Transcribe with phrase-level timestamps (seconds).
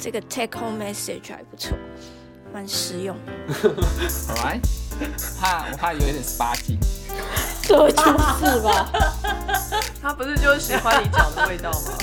[0.00, 1.76] 这个 take home message 还不错，
[2.52, 3.16] 蛮实用。
[4.28, 4.60] Alright，
[5.40, 6.78] 怕我怕有一点 sparky。
[7.62, 8.88] 这就是吧？
[10.00, 11.98] 他不是就是喜欢你讲的味道吗？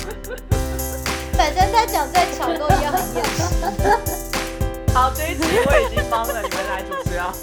[1.38, 4.94] 反正他讲再巧都一样很厌世。
[4.94, 7.34] 好，这一集我已经帮了你们来主持啊。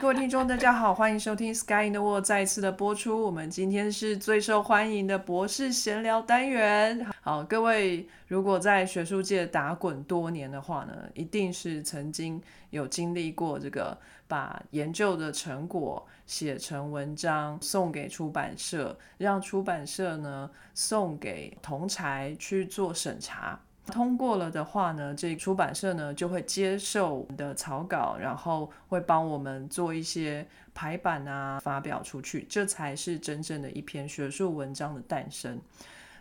[0.00, 3.24] 各位听众，大家好，欢迎收听《Sky in the World》再一次的播出。
[3.24, 7.04] 我们今天是最受欢迎的博士闲聊单元。
[7.26, 12.40] 好，各位如果在学术界打滚多年的话呢，一定是曾经
[12.70, 23.58] 有经历过这个把研究的成果写成文章送给出版社，让出版社呢送给同才去做审查。
[23.86, 35.60] 通过了的话呢，这出版社呢就会接受我们的草稿，然后会帮我们做一些排版啊，发表出去，这才是真正的一篇学术文章的诞生。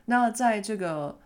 [0.05, 1.19] 那在这个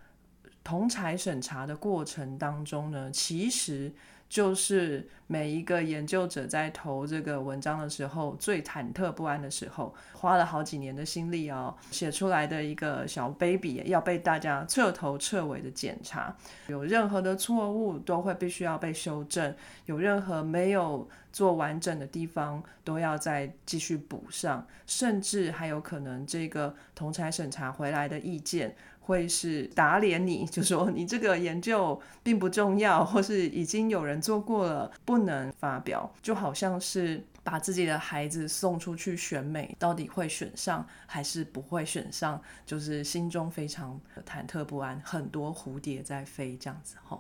[0.64, 3.92] 同才审查的过程当中呢，其实
[4.30, 16.36] 就是每一个研究者在投这个文章的时候最忐忑不安的时候，花了好几年的心力哦，写出来的一个小 baby 要被大家彻头彻尾的检查，
[16.68, 19.54] 有任何的错误都会必须要被修正，
[19.88, 28.76] 有任何没有做完整的地方都要再继续补上，甚至还有可能这个同才审查回来的意见。
[29.10, 47.20] 会是打脸你，就说你这个研究并不重要，或是已经有人做过了，不能发表，就好像是把自己的孩子送出去选美，到底会选上还是不会选上，就是心中非常忐忑不安，很多蝴蝶在飞这样子哈。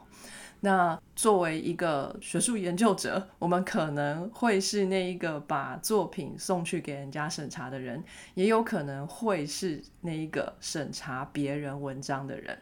[0.62, 12.58] 那作为一个学术研究者，我们可能会是那一个把作品送去给人家审查的人，也有可能会是那一个审查别人文章的人。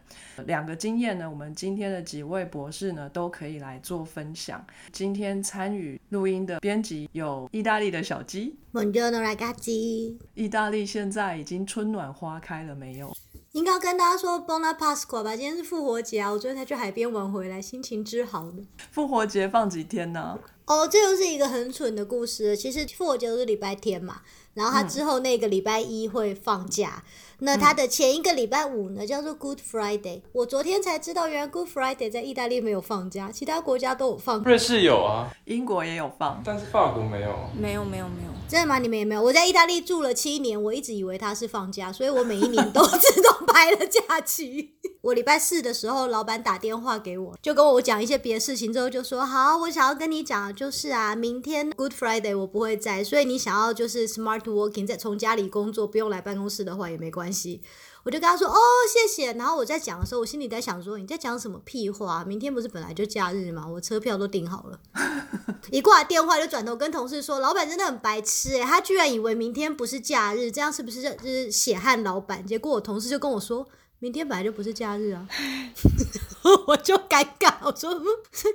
[0.46, 4.64] 两个经验呢，我们今天的几位博士呢都可以来做分享。
[4.92, 10.16] 今天参与录音的编辑有意大利的小鸡，Buongiorno ragazzi。
[10.34, 13.12] 意大利现在已经春暖花开了没有？
[13.52, 16.30] 应该跟大家说 Buona Pasqua 吧，今天是复活节啊！
[16.30, 18.66] 我昨天才去海边玩回来，心情之好呢。
[18.90, 20.38] 复活节放几天呢？
[20.66, 22.54] 哦，这又是一个很蠢的故事。
[22.54, 24.20] 其实复活节都是礼拜天嘛，
[24.52, 27.02] 然后他之后那个礼拜一会放假。
[27.38, 30.20] 那他的前一个礼拜五呢，叫做 Good Friday。
[30.32, 34.44] 我昨天才知道，原来 Good Friday 在意大利没有放假，其他国家都有放。
[34.44, 37.34] 瑞士有啊，英国也有放，但是法国没有。
[37.58, 38.30] 没有，没有，没有。
[38.48, 38.78] 真的吗？
[38.78, 39.22] 你们也没有？
[39.22, 44.70] 我在意大利住了七年，我一直以为他是放假，所以我每一年都自动排了假期。
[45.02, 57.60] 我礼拜四的时候，老板打电话给我，就跟我讲一些别的事情，之后就说：“好，我想要跟你讲，就是啊，明天 Good Friday 我不会在，所以你想要就是 Smart Working，在从家里工作，不用来办公室的话也没关系。”
[58.08, 58.56] 我就跟他说：“哦，
[58.90, 62.24] 谢谢。”然后我在讲的时候，我心里在想说：“你在讲什么屁话？
[62.24, 63.68] 明天不是本来就假日吗？
[63.68, 64.80] 我车票都订好了。
[65.70, 73.68] ”一挂电话就转头跟同事说：“老板真的很白痴诶，他居然以为明天不是假日，这样是不是就是血汗老板？”结果我同事就跟我说
[74.00, 75.28] ：“明天本来就不是假日啊。
[76.66, 77.92] ”我就尴尬，我说：“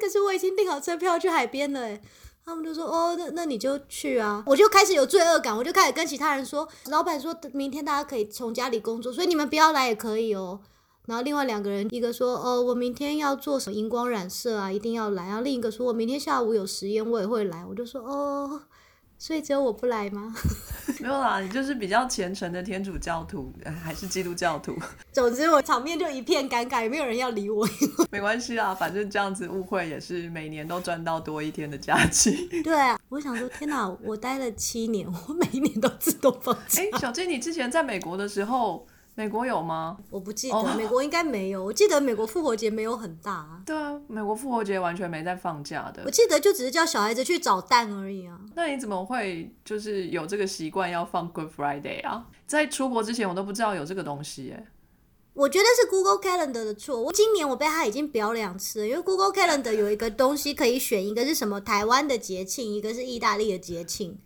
[0.02, 2.02] 可是我已经订好车票去海边了。”诶
[2.46, 10.60] 他们就说：“哦，那那你就去啊！”我就开始有罪恶感，我就开始跟其他人说：“老板说明天大家可以从家里工作，所以你们不要来也可以哦。”
[11.08, 18.62] 然后另外两个人，一个说：“哦，我明天要做什么荧光染色啊，一定要来。”然后另一个说：“我明天下午有实验，我也会来。”我就说：“哦。”
[19.26, 20.36] 所以只有我不来吗？
[21.00, 24.78] 没有啦，你就是比较虔诚的天主教徒，还是基督教徒？
[25.14, 27.66] 总之我场面就一片尴尬，也没有人要理我。
[28.12, 32.50] 没关系啦，反正这样子误会也是每年都赚到多一天的假期。
[32.64, 36.82] 对啊，我想说，天哪，我待了七年，我每一年都自动放假。
[36.82, 38.86] 哎，小金，你之前在美国的时候。
[39.16, 39.98] 美国有吗？
[40.10, 41.64] 我不记得，美国应该没有。
[41.64, 43.32] 我记得美国复活节没有很大。
[43.32, 46.02] 啊对啊，美国复活节完全没在放假的。
[46.06, 48.40] 我记得就只是叫小孩子去找蛋而已啊。
[48.56, 52.26] 那你怎么会就是有这个习惯要放 Good Friday 啊？
[52.48, 54.66] 在出国之前我都不知道有这个东西耶。
[55.34, 57.02] 我觉得是 Google Calendar 的错。
[57.02, 64.20] 我今年我被他已经表两次了，因为 Google Calendar 有一个东西可以选，一个是什么台湾的节庆，一个是意大利的节庆。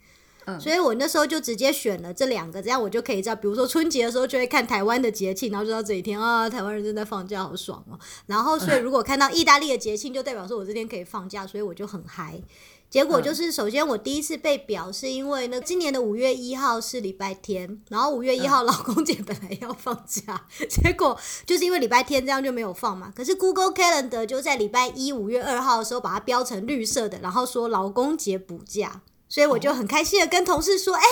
[0.59, 7.99] 所以我那时候就直接选了这两个，这样我就可以知道，比如说春节的时候就会看台湾的节庆，然后就知道这一天啊，台湾人正在放假，好爽哦。
[8.25, 12.41] 然后所以如果看到意大利的节庆，就代表说我这天可以放假，所以我就很嗨。
[12.89, 23.11] 结果就是，首先我第一次被表是因为呢，今年的五月一号是礼拜天，然后五月一号老公节本来要放假， 结果就是因为礼拜天这样就没有放嘛。
[23.13, 29.01] 可是 Google Calendar 就在礼拜一五月二号的时候把它标成绿色的，然后说老公节补假。
[29.29, 31.03] 所以我就很开心的跟同事说：“哎，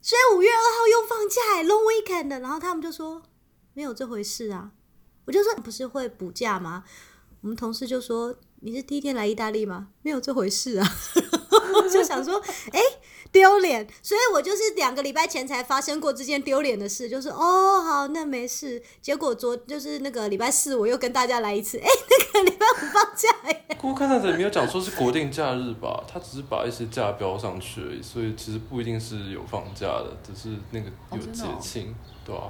[0.00, 3.22] 所以五月二号又放假，Long Weekend 然后他们就说
[3.74, 4.72] ：“没有这回事啊。”
[5.24, 6.84] 我就说不是会补假吗？
[7.42, 9.88] 我们同事就说你是第一天来意大利吗？
[10.02, 10.86] 没有这回事啊！
[11.74, 12.40] 我就想说，
[12.72, 12.80] 哎、
[13.32, 18.82] 丢脸，所以我就是两个礼拜前才发生过这件丢脸的事，就是哦，好，那没事。
[19.00, 21.80] 结果昨就是那个礼拜四，我又跟大家来一次，
[22.32, 31.94] 个礼拜五放假耶，不过看上去也没有讲说是国定假日吧，他只是把一些假标上去而已，所以其实不一定是有放假的，只是那个有节哦哦庆，
[32.24, 32.44] 对啊。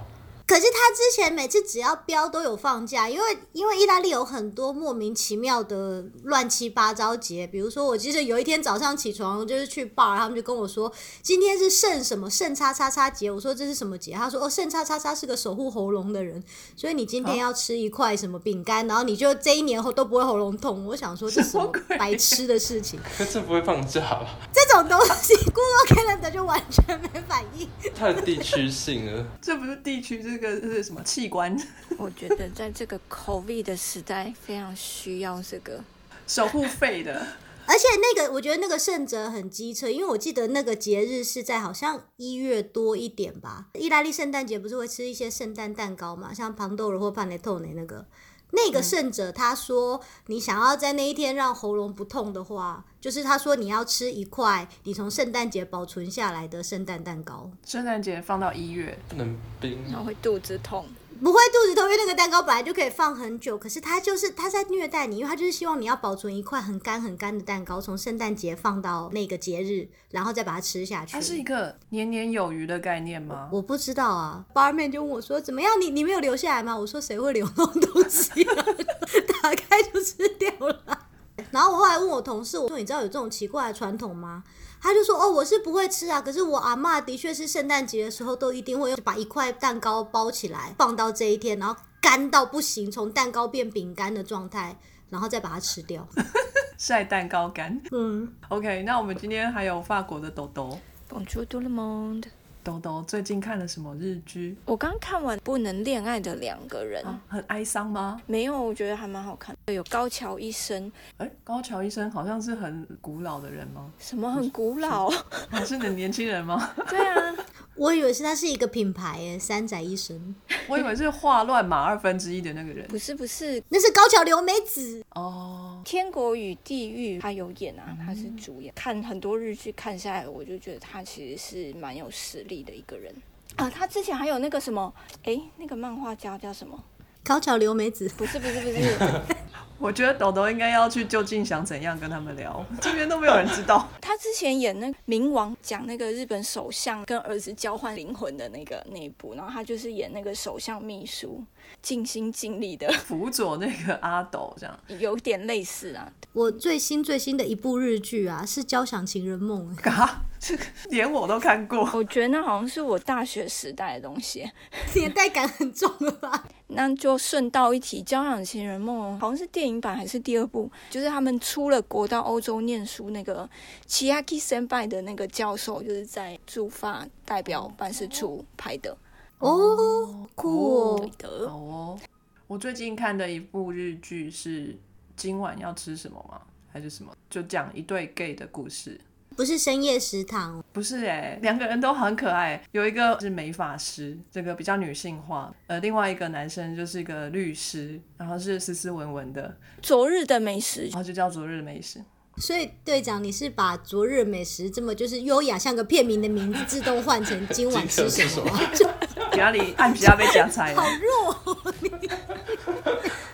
[0.47, 10.93] 可是他之前每次只要标都有放假，因为因为意大利有很多莫名其妙的乱七八糟节，比如说我记得有一天早上起床就是去 bar，他们就跟我说
[11.23, 14.13] 今天是圣什么圣叉叉叉节，我说这是什么节？
[14.13, 16.43] 他说哦圣叉叉叉是个守护喉咙的人，
[16.77, 20.85] 所以你今天要吃一块什么饼干，然后你就这一年后都不会喉咙痛。
[20.87, 21.57] 我想说这是
[21.99, 24.27] 白痴的事情，可这不会放假吧？
[24.53, 27.69] 这种东西 Google Calendar 就完全没反应。
[27.95, 29.25] 太地区性了。
[29.41, 31.55] 这不是地区，这个是什么器官？
[31.99, 35.85] 我觉得在这个 COVID 的时代，非常需要这个。
[36.27, 37.27] 守护肺的。
[37.67, 43.69] 而且那个，我觉得那个圣哲很机车，因为我记得那个节日是在好像一月多一点吧。
[43.75, 48.07] 意大利圣诞节不是会吃一些圣诞蛋糕嘛，像庞豆尔或帕内托内那个。
[48.55, 60.87] 那个圣者他说，你想要在那一天让喉咙不痛的话，就是他说你要吃一块你从圣诞节保存下来的圣诞蛋糕，圣诞节放到一月，不能冰，然后会肚子痛，
[61.23, 71.13] 不会肚子痛，因为那个蛋糕本来就可以放很久，可是他就是他在虐待你，因为他就是希望你要保存一块很干很干的蛋糕，从圣诞节放到那个节日，然后再把它吃下去。
[71.13, 73.49] 它是一个年年有余的概念吗？
[73.53, 75.81] 我不知道啊，barman 就问我说：“怎么样？
[75.81, 78.55] 你你没有留下来吗？”我说：“谁会留那种东西、啊？
[79.43, 81.07] 打开就吃掉了。”
[81.53, 84.43] 然后我后来问我同事，我说：“你知道有这种奇怪的传统吗？”
[84.83, 94.77] 他就说：“哦，我是不会吃啊，可是我阿妈的确是圣诞节的时候都一定会把一块蛋糕包起来，放到这一天，然后干到不行，从蛋糕变饼干的状态，
[95.09, 96.07] 然后再把它吃掉。
[96.77, 97.81] 晒蛋糕干。
[97.93, 100.77] 嗯，OK，那我们今天还有法国的豆豆。
[101.09, 102.25] Bonjour tout le monde。
[102.65, 104.57] 豆豆最近看了什么日剧？
[104.65, 108.21] 我刚看完《不能恋爱的两个人》啊，很哀伤吗？
[108.27, 109.73] 没有，我觉得还蛮好看的。
[109.73, 113.91] 有高桥医生，哎，高桥医生好像是很古老的人吗？
[113.99, 115.11] 什么很古老？
[115.51, 116.73] 还是 很年轻人吗？
[116.89, 117.35] 对啊，
[117.75, 120.35] 我以为是他是一个品牌耶，三宅一生，
[120.69, 122.87] 我以为是画乱马二分之一的那个人。
[122.87, 125.03] 不是不是，《那是高桥留美子。
[125.15, 128.73] 哦，天国与地狱》他有演啊，他是主演。
[128.75, 133.15] 看很多日剧看下来，我就觉得他其实是蛮有实力的一个人
[133.55, 133.71] 啊。
[133.71, 136.83] 他之前还有那个什么，哎，那个漫画家叫什么？
[137.23, 138.99] 高桥留美子，不是不是不是，
[139.79, 143.89] 我觉得豆豆应该要去究竟想怎样跟他们聊，这边都没有人知道。
[144.03, 151.45] 他之前演那个冥王，讲那个日本首相跟儿子交换灵魂的那个那一部，然后他就是演那个首相秘书，
[151.83, 154.79] 尽心尽力的，辅佐那个阿斗这样。
[155.01, 156.11] 有点类似啊。
[156.33, 159.83] 我最新最新的一部日剧啊，是《交响情人梦》欸。
[159.83, 161.91] 嘎， 这 个连我都看过。
[161.93, 164.51] 我觉得那好像是我大学时代的东西。
[164.95, 166.49] 年代感很重了吧？
[166.69, 173.47] 那就顺道一提，《交响情人梦》好像是电影版还是第二部，就是他们出了国到欧洲念书那个
[173.87, 178.97] Chiaki Senpai 的那个教授，就是在驻法代表办事处拍的。
[179.43, 181.11] 哦，酷哦！
[181.19, 181.99] 的，好哦，
[182.47, 184.69] 我最近看的一部日剧是
[185.17, 186.41] 《今晚要吃什么》吗？
[186.73, 187.13] 还是什么？
[187.29, 189.01] 就讲一对 gay 的故事。
[189.35, 192.63] 不是深夜食堂，不是哎、两个人都很可爱。
[192.71, 202.01] 有一个是美发师，这个比较女性化；呃，另外一个男生就是一个律师，然后是斯斯文文的，昨日的美食然后就叫昨日美食。
[202.39, 208.61] 所以队长，你是把昨日美食这么就是优雅像个片名的名字，自动换成今晚吃什么吗？
[208.75, 208.87] 就
[209.31, 210.83] 给他里按皮亚被夹菜好。
[211.01, 211.73] 弱哦！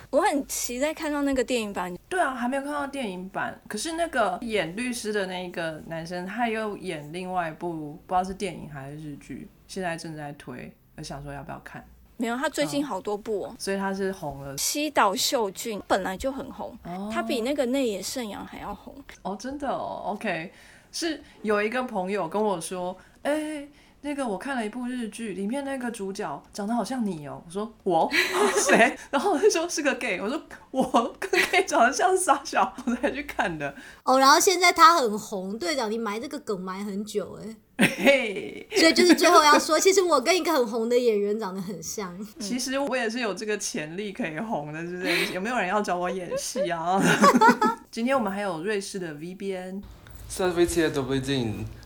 [0.09, 1.95] 我很期待看到那个电影版。
[2.09, 3.59] 对啊，还没有看到电影版。
[3.67, 11.85] 可是那个演律师的那一个男生，他又演另外一部不知道是电影还是日剧，现在正在推，我想说要不要看。
[12.19, 13.55] 没有，他最近好多部哦。
[13.57, 16.77] 所以他是红了西岛秀俊本来就很红，
[17.09, 18.93] 他比那个内野圣阳还要红。
[19.21, 20.51] 哦，真的哦，OK，
[20.91, 23.65] 是有一个朋友跟我说，哎、
[24.01, 27.43] 那个我看了一部日剧，里面那个主角长得好像你哦。
[27.45, 28.09] 我说我
[28.69, 28.97] 谁？
[29.11, 30.19] 然后他说是个 gay。
[30.21, 30.41] 我说
[30.71, 33.75] 我跟 gay 长得像傻小，我才去看的。
[34.03, 37.37] 哦，然后现在他很红，队长，你埋这个梗埋很久
[37.77, 42.17] 哎，嘿，所以就是最后要说，其实我跟一个很红的演员长得很像。
[42.39, 45.33] 其实我也是有这个潜力可以红的，是不是？
[45.33, 47.01] 有没有人要找我演戏啊？
[47.91, 49.81] 今天我们还有瑞士的 VBN，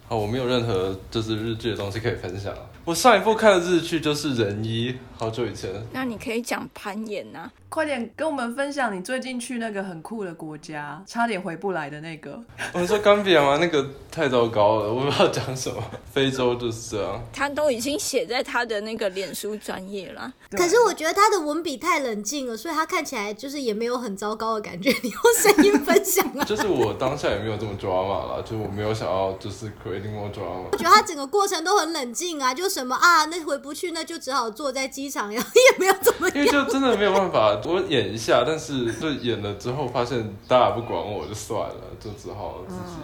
[0.07, 2.53] 好，我没有任何就是日剧的东西可以分享。
[2.86, 4.91] 我上一部看的日剧就是《人一》，
[5.24, 5.72] 好久以前。
[5.94, 12.38] 那你可以讲攀岩呐、快点跟我们分享你最近去那个很酷的国家，差点回不来的那个。
[12.74, 13.58] 我们说冈比亚吗？
[13.58, 15.82] 那个太糟糕了，我不知道讲什么。
[16.12, 17.24] 非洲就是这样。
[17.32, 20.34] 他都已经写在他的那个脸书专业了。
[20.51, 24.94] 可是我觉得他的文笔太冷静了，所以他看起来就是也没有很糟糕的感觉。
[25.01, 26.44] 你用声音分享啊？
[26.44, 30.68] 就是我当下也没有这么 drama 啦，就我没有想要就是 creating more drama。
[30.70, 42.98] 我觉得他整个过程都很冷静啊，就什么啊，那回不去，那就只好坐在机场，然 后也没有怎么因为就真的没有办法，我演一下，但是就演了之后发现大家不管我就算了，就只好自己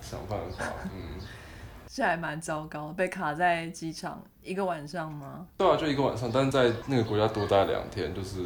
[0.00, 0.64] 想办法。
[0.92, 1.20] 嗯，
[1.88, 5.46] 这还蛮糟糕，被卡在机场一个晚上吗？
[5.56, 8.38] 对啊，就一个晚上，但是在那个国家多待两天，就是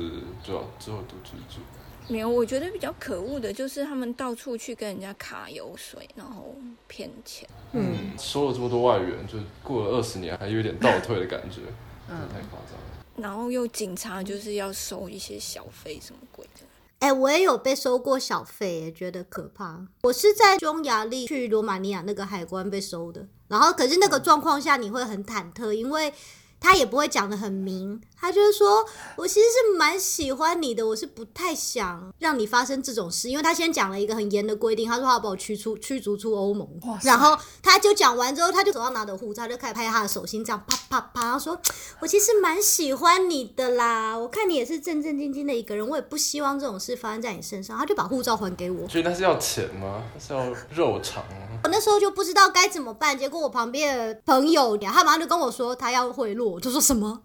[0.42, 1.60] 就要之后都居住。
[2.08, 6.54] 没有，我觉得比较可恶的就是他们到处去跟人家卡油水，然后
[6.86, 7.48] 骗钱。
[7.72, 11.62] 嗯，收了这么多外援，就过了二十年还有点倒退的感觉，
[12.08, 12.95] 嗯太夸张了。
[13.16, 16.60] 然后又警察就是要收一些小费什么鬼的。
[16.98, 19.86] 哎、我也有被收过小费，也觉得可怕。
[20.02, 26.12] 我是在匈牙利去罗马尼亚那个海关被收的，然后可是那个状况下你会很忐忑，因为
[26.58, 28.84] 他也不会讲的很明，他就是说
[29.16, 36.66] 我其实是蛮喜欢你的，我是不太想让你发生这种事，因为他先讲了一个很严的规定，他说他要把我驱出驱逐出欧盟
[37.02, 41.58] 然后他就讲完之后，他就手上拿着护照，他就开始拍他的手心，这样啪啪啪，他说
[42.00, 47.76] 我其实蛮喜欢你的啦，我看你也是正正经经的一个人，我也不希望这种事发生在你身上。
[47.78, 50.02] 他就把护照还给我，所以那是要钱吗？
[50.14, 51.60] 那是要肉偿吗？
[51.64, 57.20] 我那时候就不知道该怎么办，结果我旁边的朋友他马上就跟我说他要贿赂，我就说什么？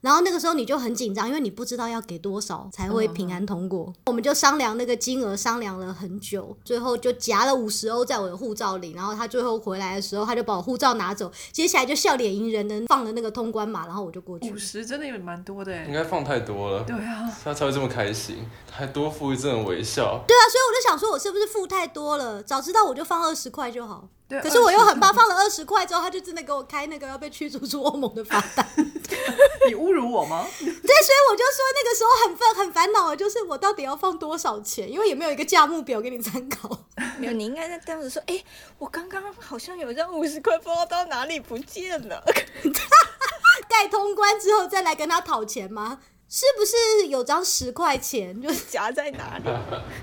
[0.00, 3.92] 然后那个时候你就很紧张，因为你不知道要给多少才会平安通过。
[4.06, 8.92] 我们就商量那个金额，商量了很久，最后就夹了五十欧在我的护照里。
[8.92, 14.56] 然后他最后回来的时候，他就把我护照拿走，接下来就笑脸迎人的放了那个通关码，然后我就过去五。
[14.56, 15.84] 十真的也蛮多的哎。
[15.86, 20.24] 应该放太多了，对啊，他才会这么开心，还多付一阵微笑。
[20.28, 22.42] 对啊，所以我就想说，我是不是付太多了？
[22.42, 24.08] 早知道我就放二十块就好。
[24.28, 24.40] 对。
[24.40, 28.66] 可是我又很怕怕，放了二十块之后，他就真的给我开那个要被驱逐出欧盟的罚单。
[29.68, 30.46] 你侮辱我吗？
[30.58, 36.68] 对，所以我就说那个时候很烦很烦恼的，就是我到底要放多少钱，因为也没有一个价目表给你参考。
[37.18, 38.42] 没有，你应该在当时说，哎、
[38.78, 42.22] 我刚刚好像有张五十块，不知道到哪里不见了。
[43.68, 45.98] 盖通关之后再来跟他讨钱吗？
[46.28, 48.40] 是不是有张十块钱？
[48.42, 49.44] 就是夹在哪里？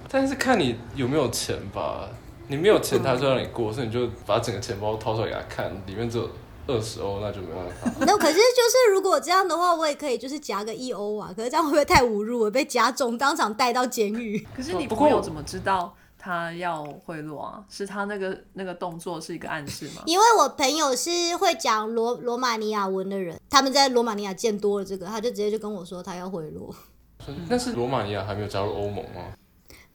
[0.09, 2.09] 但是看你有没有钱吧，
[2.53, 6.29] 你没有钱，他就让你过，所以你就把整个钱包掏出来给他看，里面只有
[6.67, 7.91] 二十欧，那就没办法。
[8.05, 11.33] 那可是就是如果这样的话，我也可以就是夹个一欧啊。
[11.35, 12.41] 可是这样会不会太侮辱？
[12.41, 14.37] 我被夹中，当场带到监狱。
[14.55, 17.63] 可是你不过朋友怎么知道他要贿赂啊？
[17.71, 20.03] 是他那个那个动作是一个暗示吗？
[20.05, 26.71] 因为我朋友是会讲罗罗马尼亚文的人，他们在罗马尼亚见多了这个，他就直接就跟我说他要贿赂。
[27.49, 29.33] 但是罗马尼亚还没有加入欧盟吗？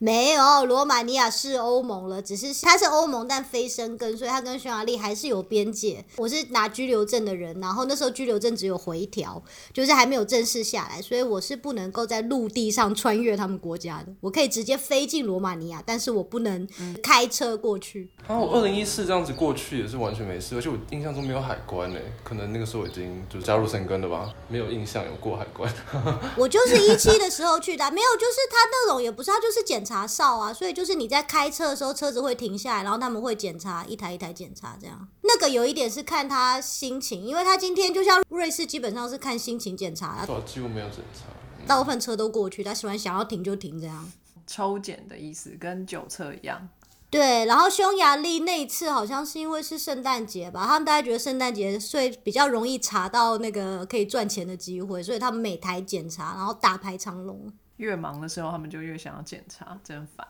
[0.00, 6.05] 没有，罗马尼亚是欧盟了，只是它是欧盟，但非生根，所以它跟匈牙利还是有边界。
[6.17, 14.12] 我是拿居留证的人，然后那时候居留证只有回调，就是还没有正式下来，所以我是不能够在陆地上穿越他们国家的。
[14.21, 16.69] 我可以直接飞进罗马尼亚，但是我不能
[17.02, 18.09] 开车过去。
[18.28, 25.69] 然后我二零一四这样子过去也是完全没事，而且我印象中没有海关呢，可能那个时候已经就加入生根了吧，没有印象有过海关。
[26.38, 35.09] 我就是一期的时候去的，没有，就是他那种也不是，他就是检查哨啊，所以就是你在开车的时候，车子会停下来，然后他们会检查一台一台检查这样。
[35.23, 41.25] 那个有一点是看他心情，因为他今天就像瑞士，基本上是看心情检查，对啊，几乎没有检查。
[41.66, 44.12] 大部分车都过去，他喜欢想要停就停这样。
[44.47, 46.68] 抽检的意思跟酒测一样。
[47.11, 57.50] 对，然后匈牙利那一次好像是因为是圣诞节吧，他们大家觉得圣诞节所以比较容易查到那个可以赚钱的机会，所以他们每台检查，然后大排长龙。
[57.79, 60.25] 越忙的时候，他们就越想要检查，真烦。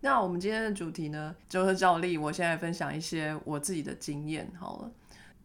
[0.00, 4.90] 那我们今天的主题呢，就是照例，我现在分享一些我自己的经验好了。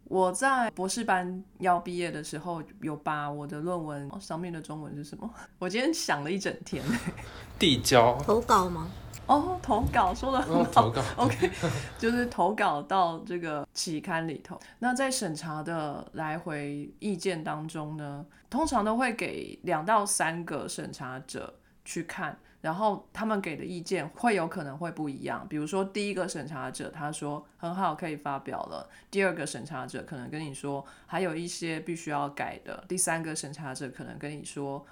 [0.05, 5.29] 我在博士班要毕业的时候，有把我的论文上面的中文是什么？
[5.59, 6.83] 我今天想了一整天。
[7.59, 8.89] 递交，投稿吗？
[9.27, 10.87] 哦，投稿说的很哦，好。
[11.23, 11.51] OK，
[11.97, 14.59] 就是投稿到这个期刊里头。
[14.79, 21.53] 那在审查的来回意见当中呢，通常都会给两到三个审查者
[21.83, 25.45] 去看，然后他们给的意见会有可能会不一样。
[25.49, 34.85] 比如说，第一个审查者他说很好，可以发表了；第二个审查者可能跟你说还有一些必须要改的；第三个审查者可能跟你说，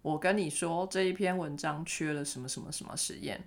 [0.00, 3.42] 我跟你说这一篇文章缺了什么什么什么实验。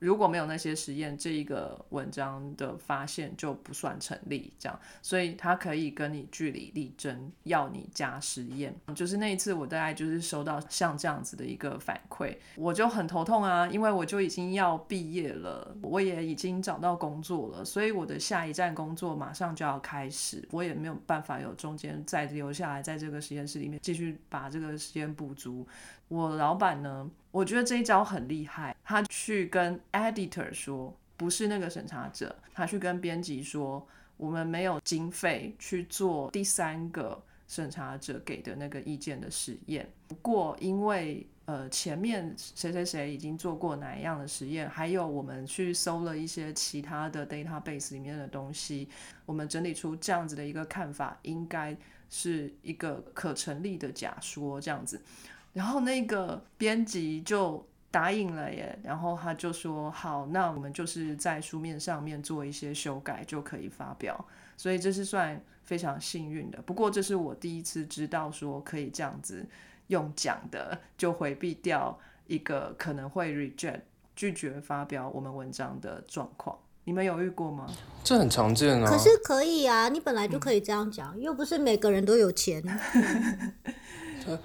[0.00, 8.74] 如果没有那些实验，这一个文章的发现就不算成立，这样，所以他可以跟你据理力争，要你加实验。
[8.94, 25.68] 就是那一次，我大概就是收到像这样子的一个反馈，我就很头痛啊，因为我就已经要毕业了，我也已经找到工作了，所以我的下一站工作马上就要开始，我也没有办法有中间再留下来，在这个实验室里面继续把这个实验补足。
[26.10, 27.08] 我老板呢？
[27.30, 28.76] 我觉得这一招很厉害。
[28.82, 33.86] 他去跟 editor 说，不是那个审查者，他去跟编辑说，
[34.16, 39.88] 我们没有经费去做第三个审查者给的那个意见的实验。
[40.08, 48.88] 不过，因为呃前面谁谁谁已经做过哪一样的实验，还有我们去搜了一些其他的 database 里面的东西，
[49.26, 51.76] 我们整理出这样子的一个看法，应该
[52.08, 55.00] 是一个可成立的假说，这样子。
[55.52, 64.24] 然后那个编辑就答应了耶，然后他就说好，那我们就是在书面上面做一些修改就可以发表，
[64.56, 66.62] 所以这是算非常幸运的。
[66.62, 69.44] 不过这是我第一次知道说可以这样子
[69.88, 73.80] 用讲的，就回避掉一个可能会 reject
[74.14, 76.56] 拒绝发表我们文章的状况。
[76.84, 77.66] 你们有遇过吗？
[78.04, 78.88] 这很常见啊。
[78.88, 82.62] 可是可以啊，你本来就可以这样讲，又不是每个人都有钱。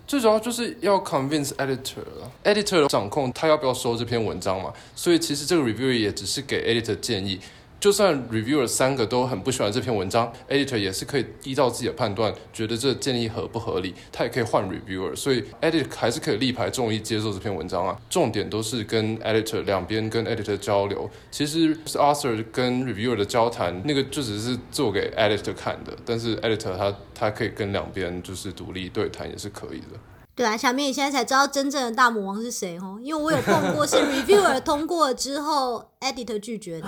[0.07, 7.39] 最主要就是要 convince editor，editor 掌控他要不要收这篇文章嘛，所以其实这个 review 也只是给 editor 建议。
[7.79, 17.95] 就算 reviewer 三个都很不喜欢这篇文章，editor 也是可以依照自己的判断，觉得这建议合不合理，他也可以换 reviewer，所以 editor 还是可以力排众议接受这篇文章啊。
[18.09, 29.99] 重点都是跟 editor 两边跟 editor 交流，其实是 author 跟 reviewer 的交谈，那个就只是做给 editor 看的，但是 editor 他他可以跟两边就是独立对谈也是可以的。
[30.33, 36.87] 对啊，小明，你现在才知道真正的大魔王是谁哦，因为我有碰过是 reviewer 通过之后，editor 拒绝的。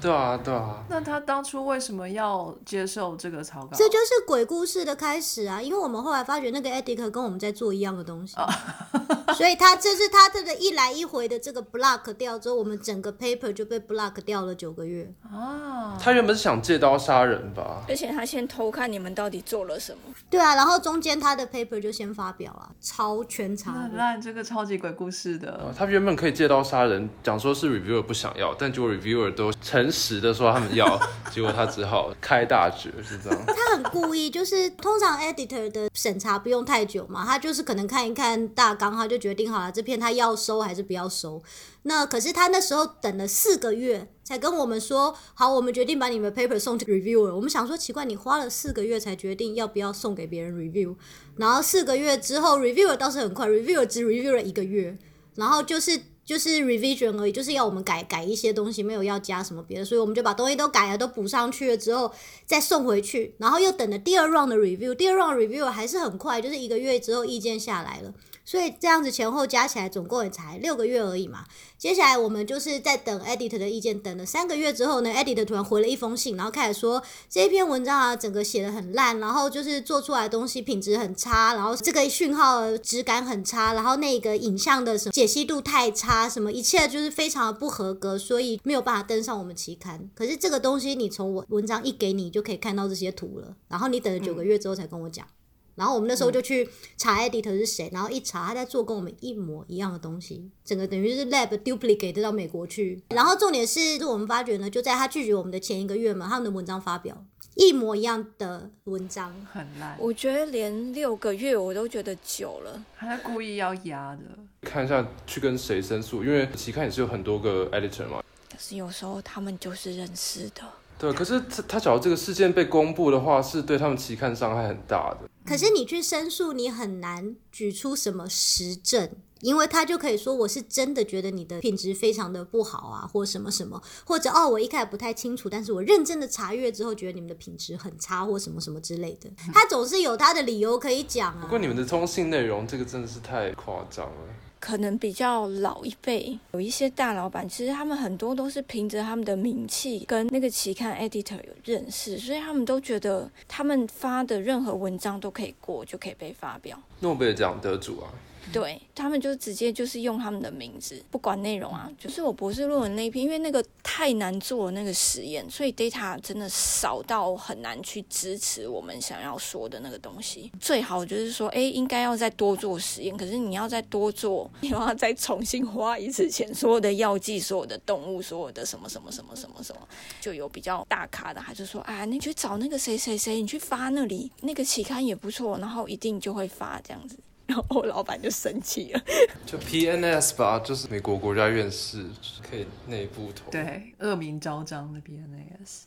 [0.00, 0.82] 对啊，对啊。
[0.88, 3.68] 那他当初为什么要接受这个草稿？
[3.72, 5.62] 这就是鬼故事的开始啊！
[5.62, 8.34] 因为我们后来发觉那个 editor 跟我们在做一样的东西，
[9.36, 15.12] 所以他这是他这个一来一回的这个 block 掉之后，我们整个 paper 就被 block 掉了九个月。
[15.30, 17.84] 啊，他原本是想借刀杀人吧？
[17.88, 19.98] 而且他先偷看你们到底做了什么。
[20.28, 23.72] 对啊，然后中间他的 paper 就先发表了，超全长。
[23.74, 25.72] 很烂，这个超级鬼故事的。
[25.76, 29.52] 他原本可以借刀杀人，讲说是 reviewer 不想要，但结果 reviewer 都
[29.82, 31.00] 诚实的说他们要，
[31.32, 33.44] 结果他只好开大绝，是这样。
[33.46, 41.42] 他很故意，就是通常 editor 的审查不用太久嘛，他就是可能看一看大纲，他就决定好了这篇他要收还是不要收。
[41.82, 47.34] 那可是他那时候等了四个月才跟我们说，好，我们决定把你们 paper 送 reviewer。
[47.34, 50.94] 我们想说奇怪，你花了四个月才决定要不要送给别人 review，
[51.36, 54.96] 然后四个月之后 reviewer 倒是很快，reviewer 只 review 了一个月，
[55.34, 62.12] 然后就是就是 revision 而已，就是要我们改改一些东西，没有要加什么别的，所以我们就把东西都改了，都补上去了之后
[62.46, 68.14] 再送回去，然后又等了第二 round 的 review，第二 round review 还是很快，就是一个月之后意见下来了。
[68.44, 71.44] 所以这样子前后加起来总共也才六个月而已嘛。
[71.78, 90.08] 接下来我们就是在等 edit 的意见，等了三个月之后呢，edit 突然回了一封信，然后开始说这一篇文章啊，整个写的很烂，然后就是做出来的东西品质很差，然后这个讯号质感很差，然后那个影像的什么解析度太差，什么一切就是非常的不合格，所以没有办法登上我们期刊。
[90.14, 95.26] 可是这个东西你从我文章一给你就可以看到这些图了，然后你等了九个月之后才跟我讲。
[95.74, 103.02] 然后我们那时候就去查 editor 是谁，然后一查他在做跟我们一模一样的东西，整个等于是 lab duplicate 到美国去。
[103.10, 109.96] 然后重点是，是我们发觉呢，就在他拒绝我们的前一个月嘛，他们的文章发表一模一样的文章，很烂。
[109.98, 114.22] 我觉得连六个月我都觉得久了，他故意要压的。
[114.62, 118.22] 看一下去跟谁申诉，因为期刊也是有很多个 editor 嘛。
[118.50, 120.62] 可是有时候他们就是认识的。
[120.98, 125.28] 对，可是他他假如这个事件被公布的话，是对他们期刊伤害很大的。
[125.44, 139.30] 可是你去申诉，你很难举出什么实证，因为他就可以说我是真的觉得你的品质非常的不好啊，或什么什么，或者哦我一开始不太清楚，但是我认真的查阅之后，觉得你们的品质很差，或什么什么之类的。
[139.52, 141.40] 他总是有他的理由可以讲啊。
[141.42, 144.34] 不过你们的通信内容，这个真的是太夸张了。
[144.62, 156.80] 可能比较老一辈，有一些大老板，其实他们很多都是凭着他们的名气跟那个期刊 editor 有认识，所以他们都觉得他们发的任何文章都可以过，就可以被发表。
[157.00, 158.06] 诺贝尔奖得主啊，
[158.50, 161.90] 对他们就直接就是用他们的名字，不管内容啊。
[161.98, 170.50] 就是我博士论文那一篇，因为那个太难做那个实验，所以 data 真的少到很难去支持我们想要说的那个东西。
[170.58, 179.88] 最好就是说，哎，应该要再多做实验，可是你要再多做，你要再重新花一次钱，所有的药剂、所有的动物、所有的什么什么什么什么什么，
[180.20, 187.16] 就有比较大咖的，他就说，啊，你去找那个谁谁谁，你去发那里那个期刊也不错，然后一定就会发这样子。
[187.52, 189.02] 然后老板就生气了，
[189.44, 192.06] 就 PNS 吧，就是美国国家院士
[192.48, 193.50] 可以内部投。
[193.50, 195.82] 对，恶名昭彰的 PNS。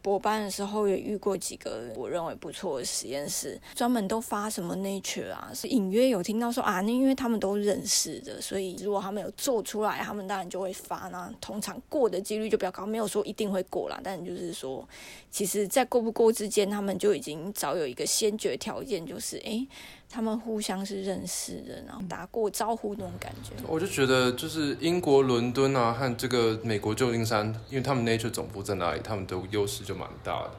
[0.00, 14.88] 博班的时候也遇过几个我认为不错的实验室，专门都发什么 Nature 啊，是隐约有听到说啊，那因为他们都认识的，所以如果他们有做出来，他们当然就会发，那通常过的几率就比较高，没有说一定会过啦，但就是说，
[15.30, 19.64] 其实在过不过之间，他们就已经早有一个先决条件，就是哎。
[20.12, 23.52] 他们互相是认识的，然后打过招呼那种感觉。
[23.66, 30.50] 我就觉得，就是英国伦敦啊，和这个美国旧金山，因为他们 Nature 总部在那里，他们的优势就蛮大的。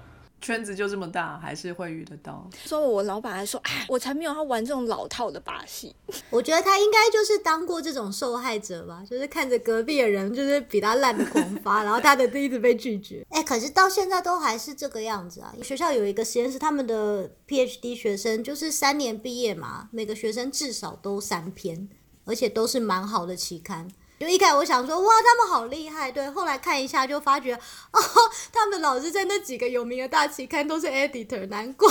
[0.43, 2.47] 圈子就这么大，还是会遇得到。
[2.65, 5.95] 说我老板还说，哎，我才没有他玩这种老套的把戏。
[6.29, 13.25] 我觉得他应该就是当过这种受害者吧，就是看着隔壁的人就是比他烂的狂发， 然后他的第一直被拒绝。
[13.29, 15.55] 哎，可是到现在都还是这个样子啊。
[15.63, 21.87] 学校有一个实验室，他们的 PhD 学生就是三年毕业嘛，每个学生至少都三篇，
[22.25, 23.87] 而且都是蛮好的期刊。
[24.19, 26.29] 就一开始我想说，哇，他们好厉害，对。
[26.29, 27.99] 后来看一下就发觉，哦，
[28.53, 31.89] 他们老是在那几个有名的大期刊都是 editor，难怪。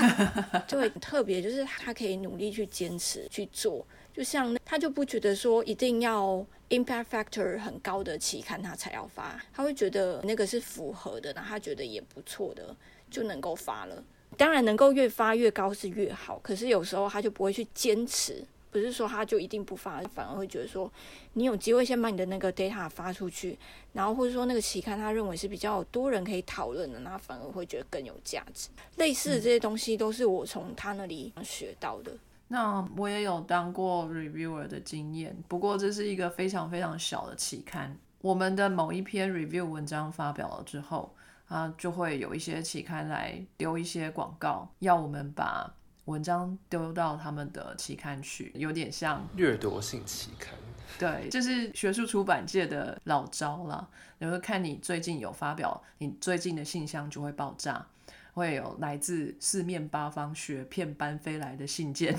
[0.68, 12.76] 就很特别，就是他可以努力去坚持去做，就像他就不觉得说一定要 impact factor 很高的期刊他才要发，他会觉得那个是符合的，然后他觉得也不错的
[13.10, 14.04] 就能够发了。
[14.36, 18.44] 当然能够越发越高是越好，可是有时候他就不会去坚持。
[18.74, 20.92] 不是说他就一定不发，反而会觉得说，
[21.34, 23.56] 你有机会先把你的那个 data 发出去，
[23.92, 28.70] 然后或者说那个期刊他认为是比较多人可以讨论的，那反而会觉得更有价值。
[28.96, 32.10] 类似的这些东西都是我从他那里学到的。
[32.48, 37.96] 那我也有当过 reviewer 的经验，不过这是一个非常非常小的期刊。
[38.22, 41.14] 我们的某一篇 review 文章发表了之后，
[41.46, 45.72] 啊，就会有一些期刊来丢一些广告，要我们把。
[46.06, 50.54] 文章丢到他们的期刊去，有点像掠夺性期刊。
[50.98, 53.88] 对，这是学术出版界的老招了。
[54.18, 57.86] 你会看你最近有发表，你最近的信箱就会爆炸，
[58.34, 62.16] 会有来自四面八方雪片般飞来的信件。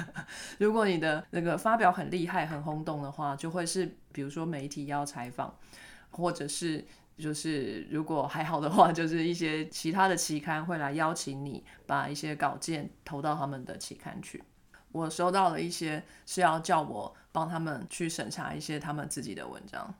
[0.58, 5.54] 如果你的那个发表很厉害、很轰动的话，就会是比如说媒体要采访，
[6.10, 6.84] 或者是。
[7.18, 14.42] 就是如果还好的话， 就是一些其他的期刊会来邀请你把一些稿件投到他们的期刊去。
[14.90, 19.94] 我收到了一些是要叫我帮他们去审查一些他们自己的文章，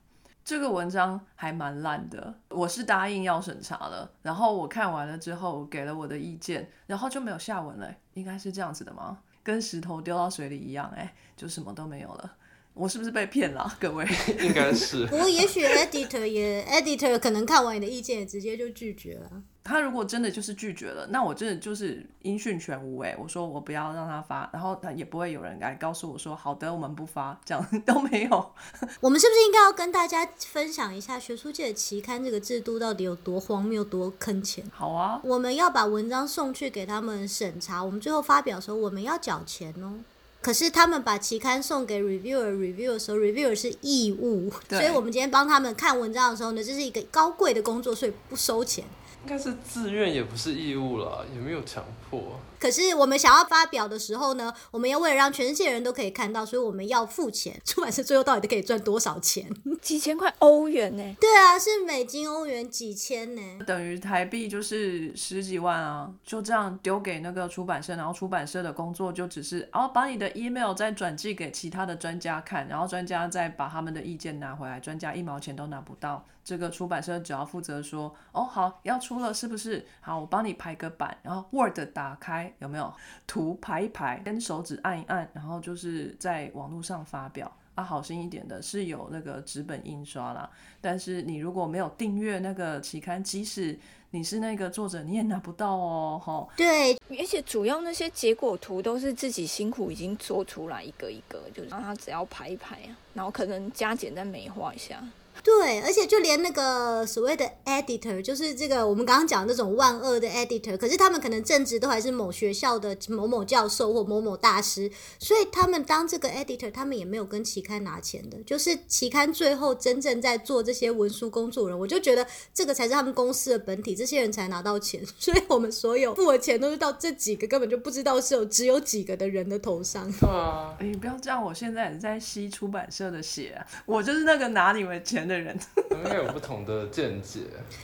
[0.44, 2.35] 这个文章还蛮烂的。
[2.51, 7.94] 我是答应要审查了，然后我看完了之后给了我的意见，然后就没有下文了。
[8.14, 9.20] 应该是这样子的吗？
[9.42, 12.37] 跟石头丢到水里一样，哎，就什么都没有了。
[12.75, 14.07] 我是不是被骗了， 各位？
[14.41, 15.07] 应该是。
[15.13, 19.31] 不过也许 editor 也 editor 可能看完你的意见，也直接就拒绝了。
[19.65, 23.15] 他如果真的就是拒绝了，那我真的就是音讯全无哎！
[23.17, 28.53] 我说我不要让他发，然后他也不会有人来告诉我说好的，我们不发，这样都没有。
[29.01, 34.65] 我们是不是应该要跟大家分享一下学术界的期刊这个制度到底有多荒谬、多坑钱？
[34.73, 40.01] 好啊，我们要把文章送去给他们审查，我们最后发表的时候，我们要缴钱哦。
[40.42, 48.85] 可是他们把期刊送给 reviewer review 的时候，reviewer 是义务，所以我们今天帮他们看文章的时候呢，这是一个高贵的工作，所以不收钱。
[49.22, 52.40] 应该是自愿，也不是义务啦，也没有强迫。
[52.62, 57.61] 可是我们想要发表的时候呢，我们要为了让全世界人都可以看到，所以我们要付钱。
[57.66, 59.51] 出版社最后到底可以赚多少钱？
[59.83, 61.16] 几千块欧元呢？
[61.20, 63.42] 对啊，是美金、欧元几千呢？
[63.66, 66.09] 等于台币就是十几万啊！
[66.22, 76.25] 就这样丢给那个出版社，然后出版社的工作就只是，哦，把你的 email 再转寄给其他的专家看，然后专家再把他们的意见拿回来，专家一毛钱都拿不到。
[76.44, 79.87] 这个出版社只要负责说，哦，好，要出了是不是？
[80.01, 82.93] 好，我帮你排个版，然后 Word 打开，有没有
[83.27, 87.51] 图排一排，跟手指按一按，然后就是在网络上发表。
[87.75, 93.79] 啊，好心一点的是有那个纸本印刷啦，但是你如果没有订阅那个期刊，即使
[94.11, 96.47] 你是那个作者，你也拿不到哦，哈。
[96.55, 102.79] 对，而且主要那些结果图都是自己辛苦已经做出来一个一个，就是让他只要排一排，
[103.15, 105.03] 然后可能加减再美化一下。
[105.42, 130.09] 对，而且就连那个所谓的 editor，就是这个我们刚刚讲的那种万恶的 editor，可是他们可能正职都还是某学校的某某教授或某某大师，所以他们当这个 editor，他们也没有跟期刊拿钱的，就是期刊最后真正在做这些文书工作人，我就觉得这个才是他们公司的本体，这些人才拿到钱， 所以我们所有付的钱都是到这几个根本就不知道是有只有几个的人的头上。
[130.21, 135.59] 对啊，你不要这样，我现在也在吸出版社的血啊，我就是那个拿你们钱的人。
[135.93, 137.41] 应该有不同的见解。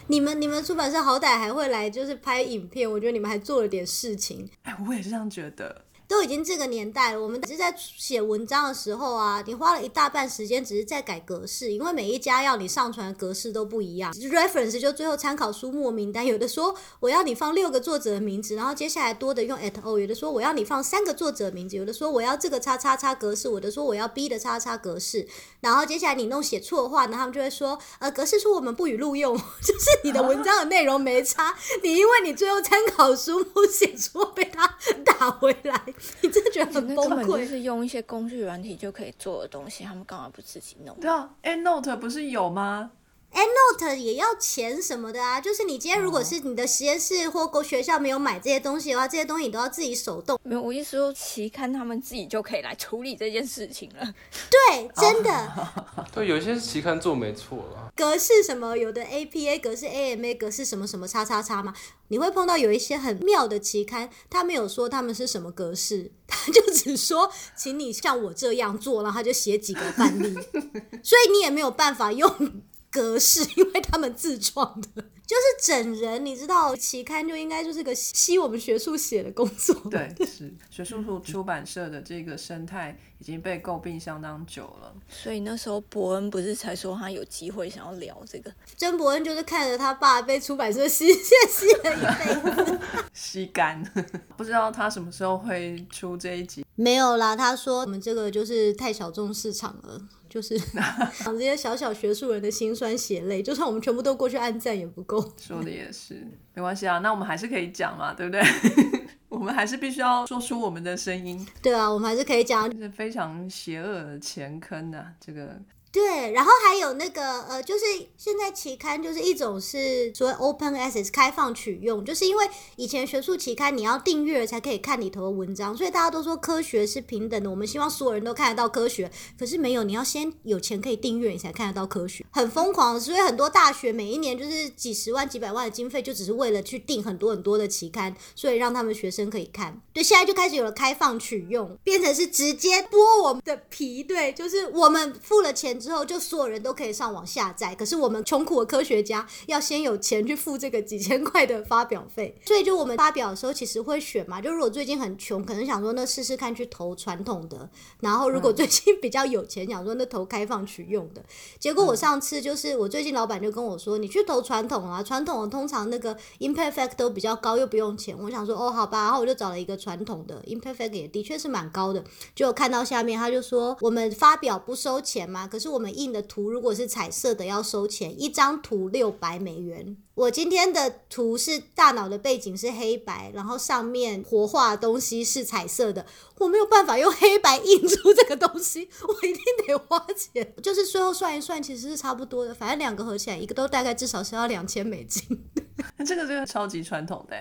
[0.08, 4.48] 你们你们出版社好歹还会来就是拍影片，我觉得你们还做了点事情。
[4.62, 5.82] 哎，我也是这样觉得。
[6.08, 14.10] 都已经这个年代了，我们只是在写文章的时候啊，你花了一大半时间只是在改格式，因为每一家要你上传的格式都不一样。
[14.14, 25.28] reference 就最后参考书目名单，有的说我要你放六个作者的名字，然后接下来多的用 at all，有的说我要你放三个作者名字，有的说我要这个叉叉叉格式，有的说我要 B 的叉叉格式，
[25.60, 35.94] 然后接下来你弄写错的话，呢，他们就会说呃格式书我们不予录用， 就是你的文章的内容没差，你因为你最后参考书目写错被他打回来。
[36.22, 37.38] 你真的觉得很崩溃？
[37.38, 40.96] 就是用一些工具软体就可以做的东西，他们干嘛不自己弄？
[41.00, 42.90] 对啊，EndNote 不是有吗
[43.32, 45.40] ？EndNote 也要钱什么的啊！
[45.40, 50.38] 就是你今天如果是你的实验室或学校没有买这些东西的话，这些东西你都要自己手动。
[50.42, 54.14] 没有，我意思说期刊他们自己就可以来处理这件事情了。
[54.50, 55.70] 对，真的。
[56.12, 57.92] 对，有些期刊做没错了。
[57.94, 58.76] 格式什么？
[58.76, 61.74] 有的 APA 格式、AMA 格式什么什么叉叉叉嘛？
[62.08, 70.32] 你会碰到有一些很妙的期刊，他没有说他们是什么格式， 他就只说，请你像我这样做，然后他就写几个范例，
[71.02, 75.04] 所以你也没有办法用格式， 因为他们自创的。
[75.28, 79.74] 就是整人，你知道，期刊就应该就是个吸我们学术写的工作。
[79.90, 84.90] 对，是学术出出版社的这个生态已经被诟病相当久了。
[85.06, 88.50] 所以那时候伯恩不是才说他有机会想要聊这个？
[88.74, 92.80] 真伯恩就是看着他爸被出版社吸血吸了一辈子，
[93.12, 93.82] 吸干。
[94.34, 96.64] 不知道他什么时候会出这一集？
[96.74, 100.00] 没有啦，他说我们这个就是太小众市场了。
[100.28, 100.58] 就是
[101.24, 105.20] 讲这些小小学术人的辛酸血泪，就算我们全部都过去按赞也不够。
[105.38, 106.14] 说的也是，
[106.54, 108.42] 没关系啊，那我们还是可以讲嘛，对不对？
[109.28, 111.46] 我们还是必须要说出我们的声音。
[111.62, 115.60] 对啊，我们还是可以讲，是非常邪恶的前坑啊，这个。
[115.90, 117.84] 对，然后还有那个呃，就是
[118.16, 122.46] 现在期刊就是一种是所谓 open access 开放取用，就是因为
[122.76, 129.10] 以前学术期刊你要订阅才可以看里头的文章，所以大家都说科学是平等的，我们希望所有人都看得到科学。
[129.38, 133.00] 可是没有，你要先有钱可以订阅，你才看得到科学，很疯狂。
[133.00, 139.80] 所以很多大学每一年就是几十万、几百万的经费，就只是为了去订很多很多的期刊，所以让他们学生可以看。
[139.94, 145.77] 对，现在就开始有了开放取用，变成是直接剥我们的皮，对，就是我们付了钱。
[145.78, 161.22] 之后就所有人都可以上网下载，可是我们穷苦的科学家要先有钱去付这个几千块的发表费，所以就我们发表的时候其实会选嘛，就如果最近很穷，可能想说那试试看去投传统的，然后如果最近比较有钱，想说那投开放取用的。
[161.60, 168.16] 结果我上次就是我最近老板就跟我说，你去投传统啊，传统的通常那个 imperfect 都比较高，又不用钱。
[168.20, 172.02] 我想说哦好吧，然后我就找了一个传统的 imperfect 也的确是蛮高的，
[172.34, 175.67] 就看到下面他就说我们发表不收钱嘛，可是。
[175.68, 179.96] 我们印的图如果是彩色的，要收钱，一张图六百美元。
[180.14, 186.04] 我今天的图是大脑的背景是黑白，然后上面活化的东西是彩色的，
[186.38, 190.54] 我没有办法用黑白印出这个东西，我一定得花钱。
[190.60, 195.22] 就是最后算一算，其实是差不多的，反正两个合起来，一个都大概至少是要两千美金。
[196.04, 197.36] 这个这个超级传统的，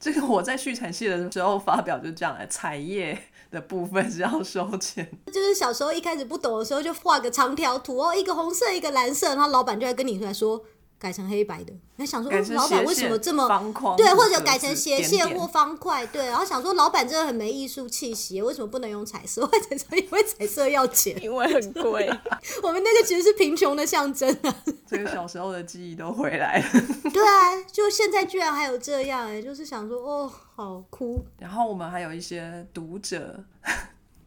[0.00, 3.16] 这个我在续产系的时候发表就这样来彩页。
[3.50, 10.62] 的部分是要收钱，就是小时候一开始不懂的时候，就画个长条图哦，一个红色，一个蓝色，然后老板就会跟你来说。
[10.98, 13.94] 改成黑白的，你想说老板为什么这么方框？
[13.96, 16.26] 对，或者改成斜线或方块，对。
[16.26, 19.44] 然后想说老板真的很没艺术气息，为什么不能用彩色？
[19.52, 19.96] 为什么？
[19.98, 22.08] 因为彩色要钱，因为很贵。
[22.62, 24.54] 我们那个其实是贫穷的象征啊。
[24.88, 26.64] 这个小时候的记忆都回来了。
[27.12, 31.22] 对啊，就现在居然还有这样，哎，就是想说哦，好哭。
[31.38, 33.44] 然后我们还有一些读者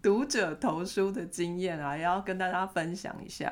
[0.04, 3.52] 读者投书的经验啊，也要跟大家分享一下。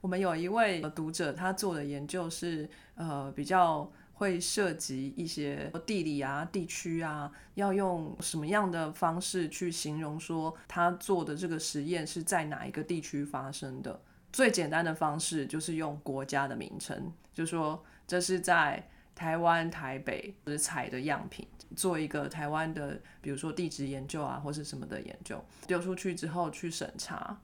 [0.00, 14.00] 我们有一位读者，他做的研究是，呃，比较会涉及一些地理啊、地区啊，要用什么样的方式去形容说他做的这个实验是在哪一个地区发生的？
[14.32, 27.38] 最简单的方式就是用国家的名称，就说这是在台湾台北采的样品，做一个台湾的，比如说地质研究啊，或是什么的研究，丢出去之后去审查。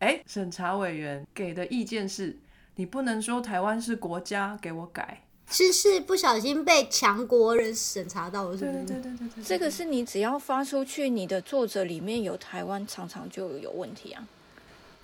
[0.00, 2.36] 哎，审查委员给的意见是
[2.76, 5.20] 你不能说台湾是国家，给我改。
[5.46, 8.84] 是是不小心被强国人审查到了，是不是？
[8.84, 14.26] 对对对对，这个是你只要发出去，你的作者里面有台湾，常常就有问题啊。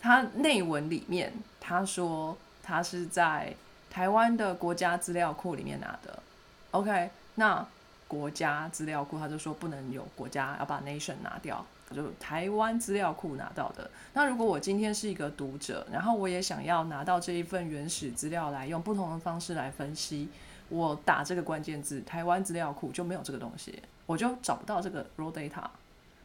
[0.01, 3.55] 他内文里面他说他是在
[3.91, 6.23] 台湾的国家资料库里面拿的。
[6.71, 7.65] OK，那
[8.09, 13.91] 国家资料库他就说不能有国家，要把 nation 拿掉，就台湾资料库拿到的。
[14.15, 20.29] 那如果我今天是一个读者，然后我也想要拿到这一份原始资料来用不同的方式来分析，
[20.69, 25.65] 我打这个关键字台湾资料库就没有这个东西，我就找不到这个 raw data。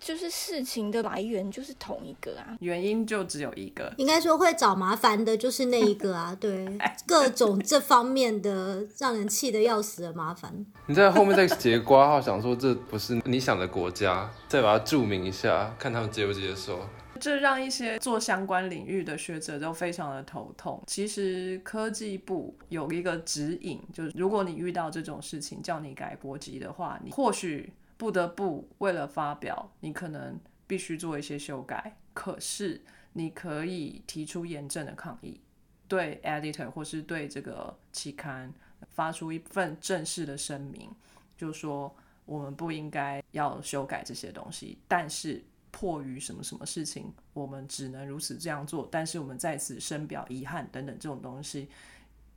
[0.06, 3.92] 就是事情的来源就是同一个啊，原因就只有一个。
[3.98, 10.64] 应该说会找麻烦的就是那一个啊， 对，各种这方面的让人气得要死的麻烦。
[10.86, 16.88] 你在后面再截瓜号，想说这不是你想的国家，再把它注明一下，看他们接不接受。
[17.20, 20.84] 这让一些做相关领域的学者都非常的头痛。
[20.86, 27.74] 其实科技部有一个指引，就是如果你遇到这种事情叫你改国籍的话，你或许。
[27.98, 31.98] 不得不为了发表，你可能必须做一些修改。
[32.14, 32.82] 可是
[33.14, 35.40] 你可以提出严正的抗议，
[35.88, 38.54] 对 editor 或是对这个期刊
[38.90, 40.90] 发出一份正式的声明，
[41.38, 41.94] 就说
[42.26, 44.78] 我们不应该要修改这些东西。
[44.88, 48.88] 但是迫于什么什么事情，我们只能如此这样做。
[48.92, 51.68] 但是我们在此深表遗憾等等这种东西，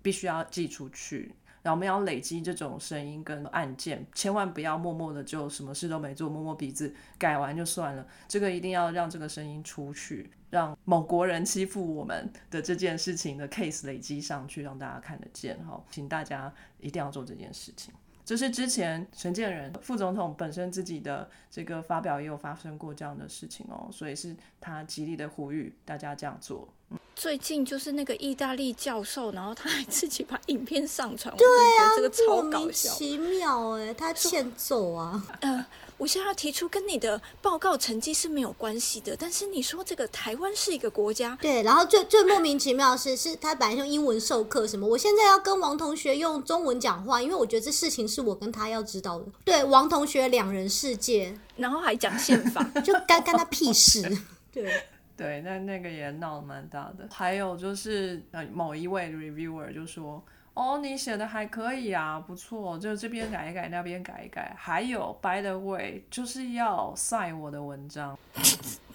[0.02, 1.34] 必须要寄出去。
[1.62, 8.06] 然后我们要累积这种声音跟案件，千万不要默默的就什么事都没做，摸摸鼻子改完就算了。
[8.26, 15.82] 这个一定要让这个声音出去，让某国人欺负我们的这件事情的 case 累积上去，让大家看得见哈。
[15.90, 17.92] 请大家一定要做这件事情。
[18.24, 26.68] 这是之前陈建仁副总统本身自己的这个发表也有发生过这样的事情哦，所以是他极力的呼吁大家这样做。
[27.14, 31.46] 最近就是那个意大利教授，然后他还自己把影片上传，对
[31.78, 35.20] 啊，这个超莫名其妙哎，他欠揍啊！
[35.42, 49.24] 呃，我现在要提出跟你的报告成绩是没有关系的，但是你说这个台湾是一个国家，对，然后最最莫名其妙的是，是他本来用英文授课什么，我现在要跟王同学用中文讲话，因为我觉得这事情是我跟他要知道的。
[49.44, 54.08] 对，王同学两人世界，然后还讲宪法， 就干干他屁事，
[54.54, 54.84] 对。
[55.18, 57.08] 对，那那个也闹蛮大的。
[57.10, 60.24] 还有就是呃，某一位 reviewer 就说
[60.58, 64.52] ：“哦，你写的还可以啊，不错，就这边改一改，那边改一改。
[64.58, 68.18] 还有，by the way，就是要晒我的文章。”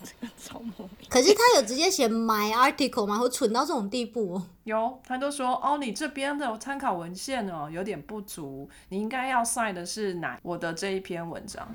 [0.03, 0.89] 这个超莫名。
[1.09, 3.17] 可是他有直接写 my article 吗？
[3.17, 4.41] 会蠢到这种地步？
[4.65, 11.65] 有，他都说：“哦，你这边的参考文献哦有点不足，你应该要晒的是哪我的这一篇文章。”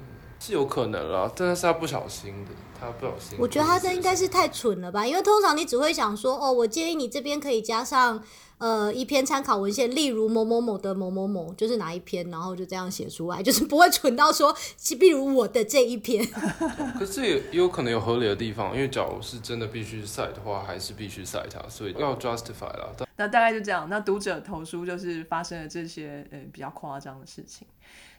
[0.40, 3.36] 是有可能啦，但是他不小心的，他不小心。
[3.40, 8.22] 我觉得他这应该是太蠢了吧，因为通常你只会想说，哦，我建议你这边可以加上
[8.58, 14.54] 呃一篇参考文献，例如某某某的某某某，就是哪一篇，然后就这样写出来，就是 不会蠢到说，
[14.98, 16.24] 比如我的这一篇。
[16.98, 22.88] 可是也也有可能有合理的地方，因为假如是真的必须晒的话，还是必须晒它，所以要 justify 啦。
[23.16, 27.66] 那大概就这样，那读者投书就是发生了这些呃比较夸张的事情。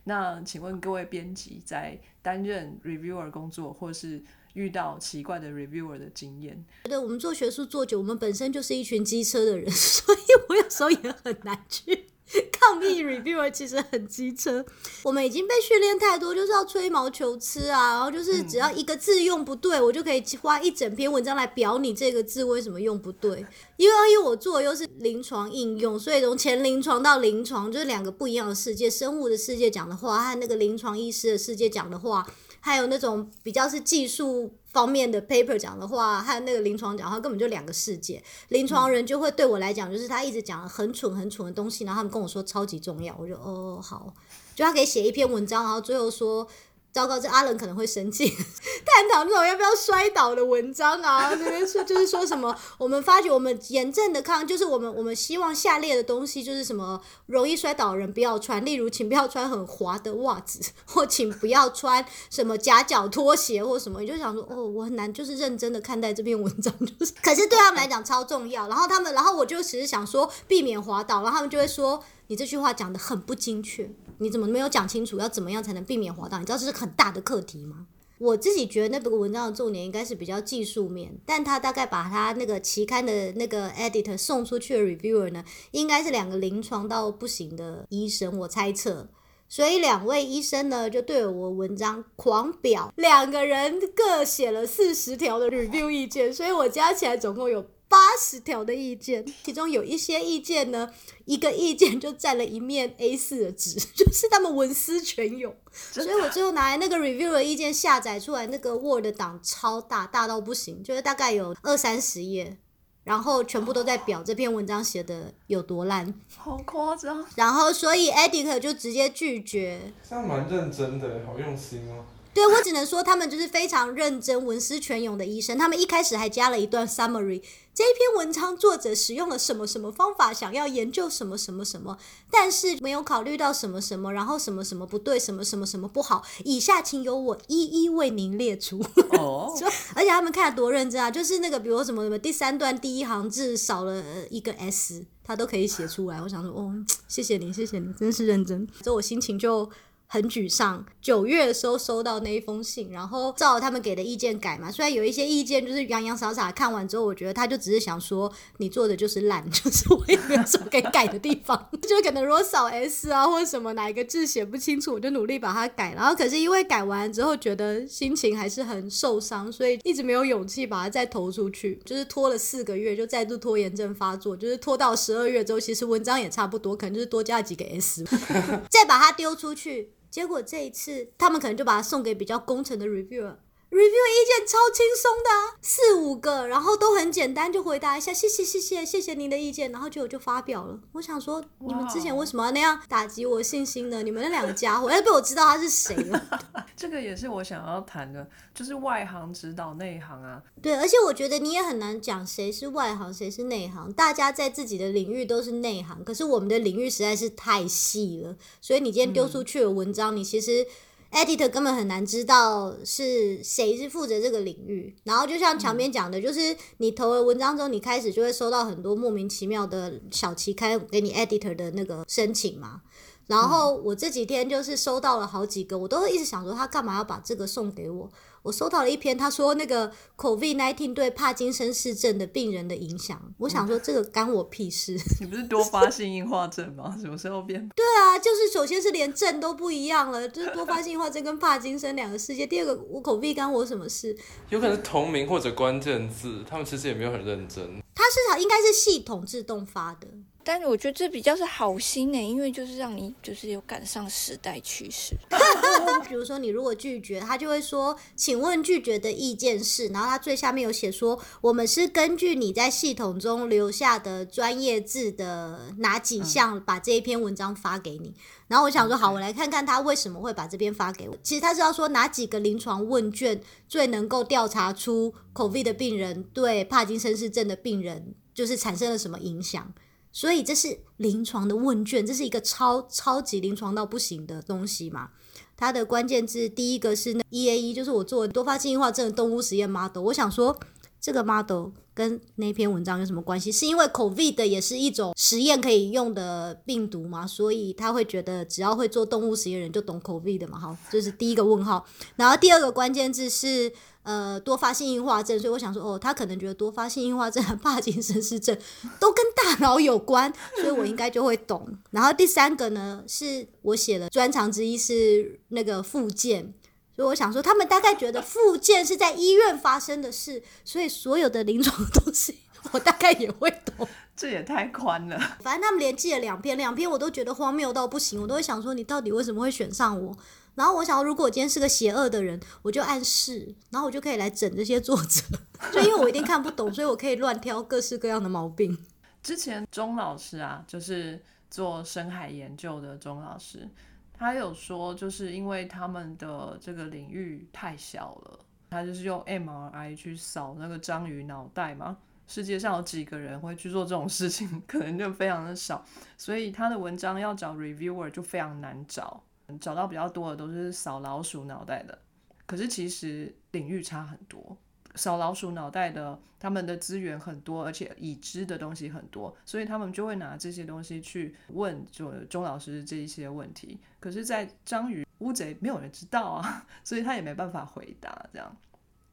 [0.06, 4.22] 那请问各位编辑，在担任 reviewer 工作，或是
[4.60, 6.66] 遇到奇怪的 reviewer 的经验？
[6.84, 10.20] 对，我们做学术做久，我们本身就是一群机车的人， 所以
[10.50, 12.08] 我有时候也很难去。
[12.52, 14.64] 抗议 reviewer 其实很机车，
[15.02, 23.44] 我们已经被训练太多，就是要吹毛求疵啊，然后就是只要一个字用不对，我就可以花一整篇文章来表你这个字为什么用不对。
[23.78, 32.28] 因为因为我做的又是临床应用，所以从前临床到临床就是两个不一样的世界，生物的世界讲的话和那个临床医师的世界讲的话。
[32.60, 38.24] 还有那种比较是技术方面的 paper 讲的话，还有那个临床讲的话根本就两个世界。
[38.50, 44.14] 临床人就会对我来讲，就是他一直讲很蠢很蠢的东西，然后他们跟我说超级重要，我就哦好，
[44.56, 46.48] 就他可以写一篇文章，然后最后说。
[46.92, 72.04] 糟糕，这阿伦可能会生气，探讨那种要不要摔倒的文章啊，这边说 就是说什么，我们发觉我们严正的抗，就是我们我们希望下列的东西就是什么容易摔倒的人不要穿，例如请不要穿很滑的袜子， 或请不要穿什么夹脚拖鞋或什么，你就想说哦，我很难就是认真的看待这篇文章，就是可是对他们来讲超重要，然后他们然后我就只是想说避免滑倒，然后他们就会说。
[72.32, 76.38] 你这句话讲的很不精确，你怎么没有讲清楚要怎么样才能避免滑倒？
[76.40, 77.88] 你知道这是很大的课题吗？
[78.20, 89.08] 我自己觉得那个文章的重点应该是比较技术面，但他大概把他那个期刊的那个 editor 送出去的 reviewer 呢，应该是两个临床到不行的医生，我猜测。
[89.48, 97.66] 所以两位医生呢就对我文章狂表，两个人各写了四十条的 review 意见，所以我加起来总共有。
[97.90, 100.94] 八十条的意见，其中有一些意见呢，
[101.26, 105.54] 一个意见就占了一面 A 四的纸， 就是他们文思泉涌。
[105.72, 112.58] 所以我最后拿来那个 review 的意见下载出来，那个 Word 档超大，大到不行，就是大概有二三十页，
[113.04, 116.14] 然后全部都在表这篇文章写的有多烂。
[116.38, 117.26] 好夸张。
[117.36, 119.92] 然后所以 Edit 就直接拒绝。
[120.08, 122.06] 这样蛮认真的，好用心哦。
[122.34, 125.58] 对我只能说，他们就是非常认真、文思泉涌的医生。
[125.58, 127.42] 他们一开始还加了一段 summary，
[127.74, 131.98] 这一篇文章作者使用了什么什么方法，想要研究什么什么什么，
[132.32, 136.24] 但是没有考虑到什么什么，然后什么什么不对，什么什么什么不好。
[136.46, 138.80] 以下请由我一一为您列出。
[139.18, 139.54] 哦，
[139.96, 146.22] 而且他们看得多认真啊，就是那个比如什么什么第三段第一行字少了一个 s，他都可以写出来。
[146.22, 146.72] 我想说，哦，
[147.08, 148.68] 谢谢你，谢谢你，真是认真。
[148.84, 149.70] 所以我心情就。
[150.12, 150.84] 很沮丧。
[151.00, 154.72] 九月的时候收到那一封信，然后照他们给的意见改嘛。
[154.72, 161.70] 虽然有一些意见就是洋洋洒洒，看完之后我觉得他就只是想说你做的就是烂， 就是我也没有什么可以改的地方。
[161.88, 165.94] 就可能如果少 s 啊或者什么哪一个字写不清楚，我就努力把它改。
[165.94, 171.80] 然后可是因为改完之后觉得心情还是很受伤，所以一直没有勇气把它再投出去。
[171.86, 174.36] 就是拖了四个月，就再度拖延症发作。
[174.36, 178.04] 就是拖到十二月之后，其实文章也差不多，可能就是多加了几个 s，
[178.70, 179.92] 再把它丢出去。
[180.10, 183.36] 结果这一次，他们可能就把它送给比较工程的 reviewer。
[183.70, 190.80] Review 意见超轻松的，四五个，然后都很简单，就回答一下，谢谢谢谢谢谢您的意见，然后就就发表了。
[190.94, 194.02] 我想说，你们之前为什么要那样打击我信心呢？
[194.02, 196.44] 你们那两个家伙，要被我知道他是谁了。
[196.76, 200.42] 这个也是我想要谈的，就是外行指导内行啊。
[200.62, 203.94] 对，而且我觉得你也很难讲谁是外行，谁是内行。
[203.94, 210.66] 大家在自己的领域都是内行，可是我们的领域实在是太细了，所以你今天丢出去的文章，你其实。
[211.12, 222.82] Editor 根本很难知道是谁是负责这个领域，然后就像墙边讲的，就是你投了文章之后，你开始就会收到很多莫名其妙的小期刊给你 editor 的那个申请嘛。
[223.30, 228.12] 然后我这几天就是收到了好几个，我都一直想说他干嘛要把这个送给我。
[228.42, 233.22] 我收到了一篇，他说那个 COVID nineteen 对帕金森氏症的病人的影响。
[233.38, 234.98] 我想说这个干我屁事？
[235.22, 236.98] 你不是多发性硬化症吗？
[237.00, 237.70] 什么时候变？
[237.76, 242.48] 对啊，就是首先是连症都不一样了，就是多发性硬化症跟帕金森两个世界。
[242.48, 244.18] 第二个，我 COVID 干我什么事？
[244.50, 247.64] 有可能是同名或者关键字，他们其实也没有很认真。
[247.94, 250.08] 它是应该是系统自动发的。
[250.44, 255.16] 但是我觉得这比较是好心呢，因为就是让你就是有赶上时代趋势。
[256.08, 268.16] 比如说你如果拒绝，他就会说，请问拒绝的意见是，然后他最下面有写说，我们是根据你在系统中留下的专业字的哪几项，把这一篇文章发给你。
[268.48, 271.16] 然后我想说，好，我来看看他为什么会把这篇发给我。
[271.22, 279.72] 其实他是要说哪几个临床问卷最能够调查出 COVID 的病人对帕金森氏症的病人就是产生了什么影响。
[280.12, 285.10] 所以这是临床的问卷，这是一个超超级临床到不行的东西嘛？
[285.56, 290.02] 它的关键字第一个是那 E A E，就是我做多发性硬化症的动物实验 model。
[290.02, 290.58] 我想说，
[291.00, 293.52] 这个 model 跟那篇文章有什么关系？
[293.52, 297.28] 是因为 COVID 也是一种实验可以用的病毒嘛？
[297.28, 300.58] 所以他会觉得只要会做动物实验人就懂 COVID 的嘛？
[300.60, 301.86] 好，这是第一个问号。
[302.16, 303.72] 然后第二个关键字是。
[304.04, 308.58] 呃，多发性硬化症，所以我想说，哦，他可能觉得多发性硬化症和帕金森氏症
[309.00, 311.68] 都跟大脑有关，所以我应该就会懂。
[311.92, 316.54] 然后第三个呢，是我写的专长之一是那个附件，
[316.96, 322.40] 所以我想说，他们大概觉得附件是在医院发生的事，所以所有的临床东西
[322.72, 323.88] 我大概也会懂。
[324.16, 325.18] 这也太宽了。
[325.42, 330.18] 反正他们连记了两篇，两篇我都觉得荒谬到不行，我都会想说，你到底为什么会选上我？
[330.60, 335.22] 然后我想，如果我今天是个邪恶的人，我就暗示，然后我就可以来整这些作者。
[335.72, 338.78] 就因为我一定看不懂，所以我可以乱挑各式各样的毛病。
[339.24, 343.70] 之前钟老师啊，就是做深海研究的钟老师，
[344.14, 348.40] 他有说，就是因为他们的这个领域太小了，
[348.70, 351.96] 他就是用 MRI 去扫那个章鱼脑袋嘛。
[352.28, 355.86] 世界上有几个人会去做这种事情，可能就非常的少，
[356.18, 359.24] 所以他的文章要找 reviewer 就非常难找。
[359.58, 361.98] 找到比较多的都是扫老鼠脑袋的，
[362.46, 364.58] 可是其实领域差很多。
[364.96, 373.80] 扫老鼠脑袋的，他们的资源很多，而且已知的东西很多，所以他们就会拿这些东西去问就钟老师这一些问题。
[374.00, 378.58] 可是，在章鱼乌贼没有人知道啊， 所以他也没办法回答这样。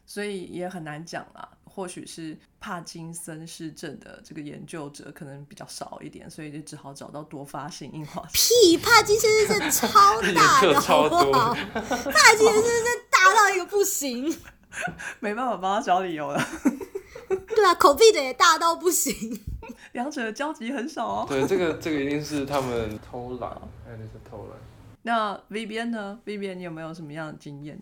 [0.07, 8.27] 所以也很难讲啦，或许是帕金森氏症的这个研究者可能比较少一点，所以就只好找到多发性硬化。
[8.33, 11.53] 屁，帕金森氏症超大的， 好不好？
[11.55, 14.25] 帕金森氏症大到一个不行，
[15.21, 16.41] 没办法帮他找理由了。
[17.29, 19.13] 对啊，口碑的也大到不行。
[19.93, 21.27] 两者的交集很少哦。
[21.29, 23.51] 对，这个这个一定是他们偷懒，
[23.87, 24.59] 哎，那是偷懒。
[25.03, 27.79] 那 V 边呢？V 边你有没有什么样的经验？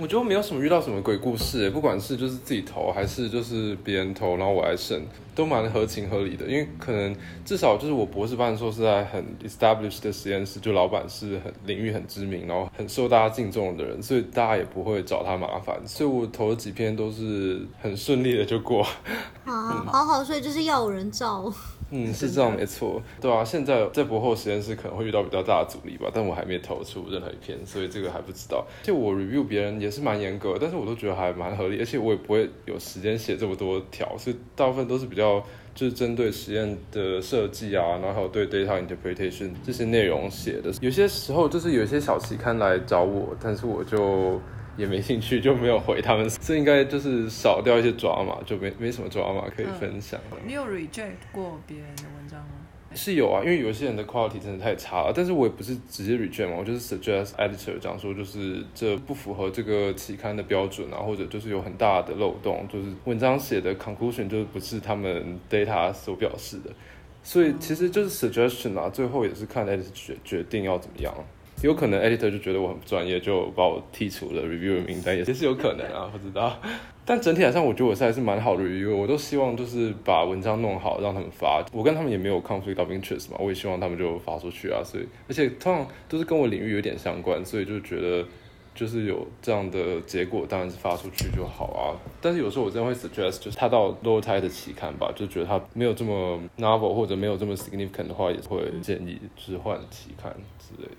[0.00, 4.98] 我觉得没有什么遇到什么鬼故事，不管是就是自己投还是就是别人投，然后我来审，
[5.34, 6.46] 都蛮合情合理的。
[6.46, 15.78] 因为可能至少就是我博士班的时候是在很 established 的实验室，就老板是很领域很知名，然后很受大家敬重的人，所以大家也不会找他麻烦。
[15.86, 18.80] 所以我投了几篇都是很顺利的就过。
[19.44, 21.52] 啊，好好，所以就是要有人照。
[21.92, 28.64] 嗯，是这样没错，对啊，现在在博后实验室可能会遇到比较大的阻力吧，但我还没投出任何一篇，所以这个还不知道。
[28.84, 40.72] 就我 review 别人也是蛮严格，但是我都觉得还蛮合理，而且我也不会有时间写这么多条，所以大部分都是比较就是针对实验的设计啊，然后还有对 data interpretation 这些内容写的。
[40.80, 44.40] 有些时候就是有一些小期刊来找我，但是我就。
[44.76, 46.26] 也没兴趣，就没有回他们。
[46.40, 50.18] 这应该就是少掉一些抓马，就没没什么抓马可以分享。
[50.46, 52.59] 你有 reject 过别人的文章吗？
[52.94, 55.12] 是有啊，因为有些人的 quality 真的太差了。
[55.14, 66.70] 但是我也不是直接 reject 嘛，我就是 suggest editor 讲说，就是这不符合这个期刊的标准啊，或者就是有很大的漏洞，就是文章写的 conclusion 就是不是他们 data 所表示的。
[67.22, 71.14] 所以其实就是 suggestion 啊，最后也是看 editor 决决定要怎么样。
[71.62, 76.58] 有可能 editor 就觉得我很不专业，就把我剔除了 review 名单，也是有可能啊，不知道。
[77.10, 81.60] 但整体来上，我觉得我是还是蛮好的 review，我都希望就是把文章弄好，让他们发。
[81.72, 84.80] 我跟他们也没有 conflict of interest 嘛，我也希望他们就发出去啊。
[84.84, 88.24] 所以，而且通常都是跟我领域有点相关，所以就觉得
[88.76, 91.98] 就是有这样的结果，当然是发出去就好啊。
[92.20, 100.96] 但是有时候我真的会 suggest，就是他到 low tide 的期刊吧，就觉得他没有这么 novel 或者没有这么 significant 的话，也会建议就是换期刊之类的。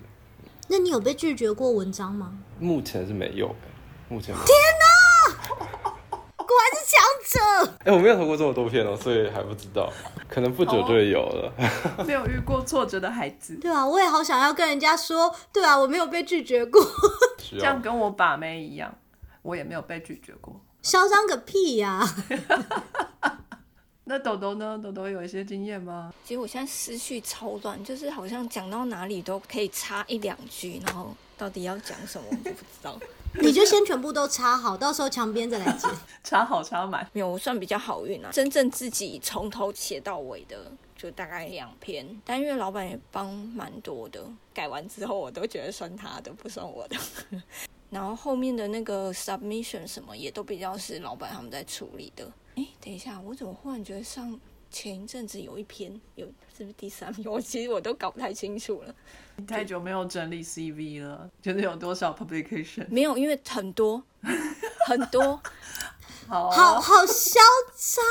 [0.68, 2.38] 那你有被拒绝过文章吗？
[2.60, 3.50] 目前是没有，
[4.10, 4.34] 目前。
[4.34, 4.91] 天哪，
[6.52, 7.74] 果然是强者！
[7.84, 9.92] 哎，我没有投过这么多片哦，所以还不知道，
[10.28, 11.52] 可能不久就会有了。
[12.06, 16.84] 没有遇过挫折的孩子，对啊，我也好想要跟人家说，对啊，我没有被拒绝过。
[17.50, 18.94] 这样跟我把妹一样，
[19.42, 20.60] 我也没有被拒绝过。
[20.82, 22.02] 嚣张个屁呀！
[24.04, 24.78] 那豆豆呢？
[24.82, 26.12] 豆豆有一些经验吗？
[26.24, 32.98] 其实我现在思绪超乱，就是好像讲到哪里都可以插一两句，然后到底要讲什么我不知道。
[33.40, 35.88] 你就先全部都插好，到时候墙边再来接。
[36.22, 38.30] 插好插满，没有，我算比较好运啊。
[38.30, 42.06] 真正自己从头写到尾的，就大概两篇。
[42.24, 46.96] 但因为老板也帮蛮多的，改完之后我都觉得算他的，不算我的。
[47.90, 52.30] 然后后面的那个 submission 什么也都比较是老板他们在处理的。
[52.56, 54.38] 哎，等一下，我怎么忽然觉得上
[54.72, 57.24] 前一阵子有一篇有是不是第三篇？
[57.30, 58.94] 我其实我都搞不太清楚了。
[59.36, 62.86] 你太久没有整理 CV 了，觉得有多少 publication？
[62.88, 64.02] 没有，因为很多
[64.86, 65.40] 很多，
[66.26, 67.38] 好好好嚣
[67.76, 68.04] 张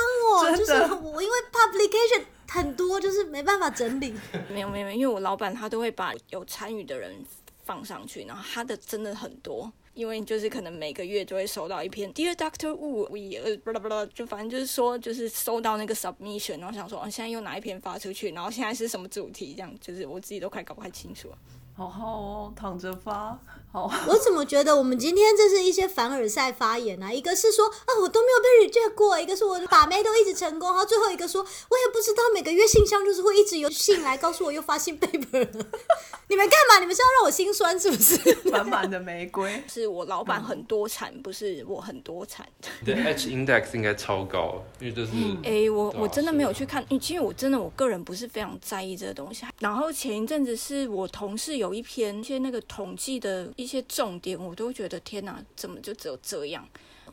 [0.54, 0.56] 哦！
[0.56, 4.14] 就是我因为 publication 很多，就是没办法整理。
[4.50, 7.26] 没有没有，因为我老板他都会把有参与的人
[7.64, 9.72] 放上去，然后他的真的很多。
[9.94, 21.38] 因为就是可能每个月就会收到一篇 Dear Doctor Wu，we 呃不啦不啦，就反正就是说就是收到那个 submission，然后想说哦现在又哪一篇发出去，然后现在是什么主题，这样就是我自己都快搞不太清楚了。
[21.74, 23.40] 好好哦，躺着发。
[23.74, 27.10] 好，我怎么觉得我们今天这是一些凡尔赛发言啊？
[27.10, 35.66] 一个是说啊，我都没有被 reject 过；一个是我把妹都一直成功；然后最后一个说，我也不知道每个月信箱就是会一直有信来告诉我又发现 paper 了。
[36.28, 36.80] 你们干嘛？
[36.82, 38.50] 你们是要让我心酸是不是？
[38.52, 42.46] 满满的玫瑰，是我老板很多产，不是我很多产。
[42.84, 45.12] 对，H index 应该超高，因为这是。
[45.44, 49.46] 哎，我我真的没有去看，因为其实我真的我个人不是非常在意这个东西。
[49.60, 53.50] 然后前一阵子是我同事有一篇一些那个统计的。
[53.62, 56.68] 一些重点我都觉得天哪，怎么就只有这样？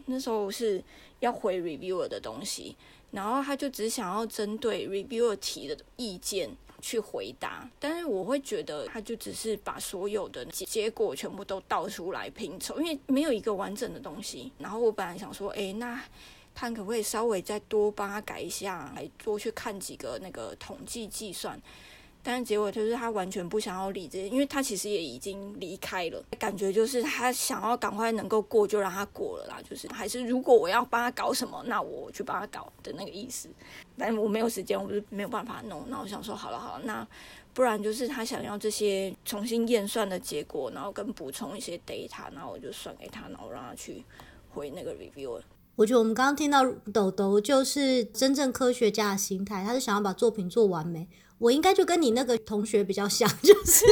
[0.06, 0.82] 那时候是
[1.20, 2.74] 要回 reviewer 的东西，
[3.10, 6.48] 然后他就只想要针对 reviewer 提的意见
[6.80, 14.50] 去回答，但是我会觉得他就只是把所有的结果全部都倒出来拼凑，因为没有一个完整的东西。
[14.58, 16.02] 然后我本来想说，哎，那
[16.54, 21.60] 他可不可以稍微再多帮他改一下，来多去看几个那个统计计算？
[22.22, 33.48] 但是结果就是他完全不想要理这些，因为他其实也已经离开了，感觉就是他想要赶快能够过就让他过了啦，就是还是如果我要帮他搞什么，那我去帮他搞的那个意思。
[33.96, 35.84] 但我没有时间，我不是没有办法弄。
[35.88, 37.06] 那我想说，好了好了，那
[37.54, 44.04] 不然就是他想要这些重新验算的结果，然后跟补充一些 data，然后我就算给他，然后让他去
[44.50, 45.40] 回那个 review。
[45.76, 51.08] 我觉得我们刚刚听到豆豆就是真正科学家的心态，他是想要把作品做完美。
[51.38, 53.84] 我应该就跟你那个同学比较像， 就是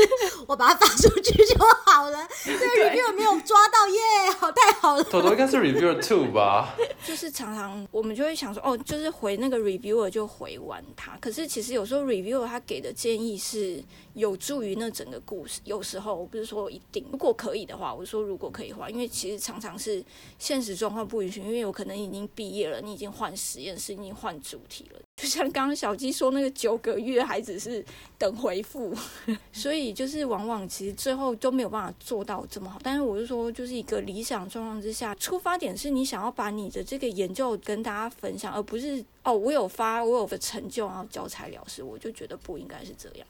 [0.47, 1.55] 我把它发出去就
[1.87, 2.27] 好了。
[2.45, 5.05] 这个 review 没有抓到耶，好太好了。
[5.05, 6.75] 头头应该是 reviewer two 吧？
[7.07, 11.17] 就是常常我们就会想说，哦，就是回那个 reviewer 就回完他。
[11.21, 13.83] 可是其实有时候 reviewer 他给的建议是
[14.15, 15.61] 有助于那整个故事。
[15.65, 20.05] 有时候我不是说一定，如果可以的话，我说如果可以的话，因为其实常常是
[20.39, 25.01] 现实状况不允许，因为有可能已经毕业了，你已经换实验室，已经换主题了。
[25.17, 27.83] 就像刚刚小鸡说那个九个月还只是
[28.19, 28.95] 等回复，
[29.51, 32.79] 所以就是往往其实最后都没有办法做到这么好。
[32.83, 43.27] 但是我是说，就是一个理想状况之下，出发点是你想要把你的这个研究跟大家分享，而不是哦我有发我有个成就然后交材了事，我就觉得不应该是这样。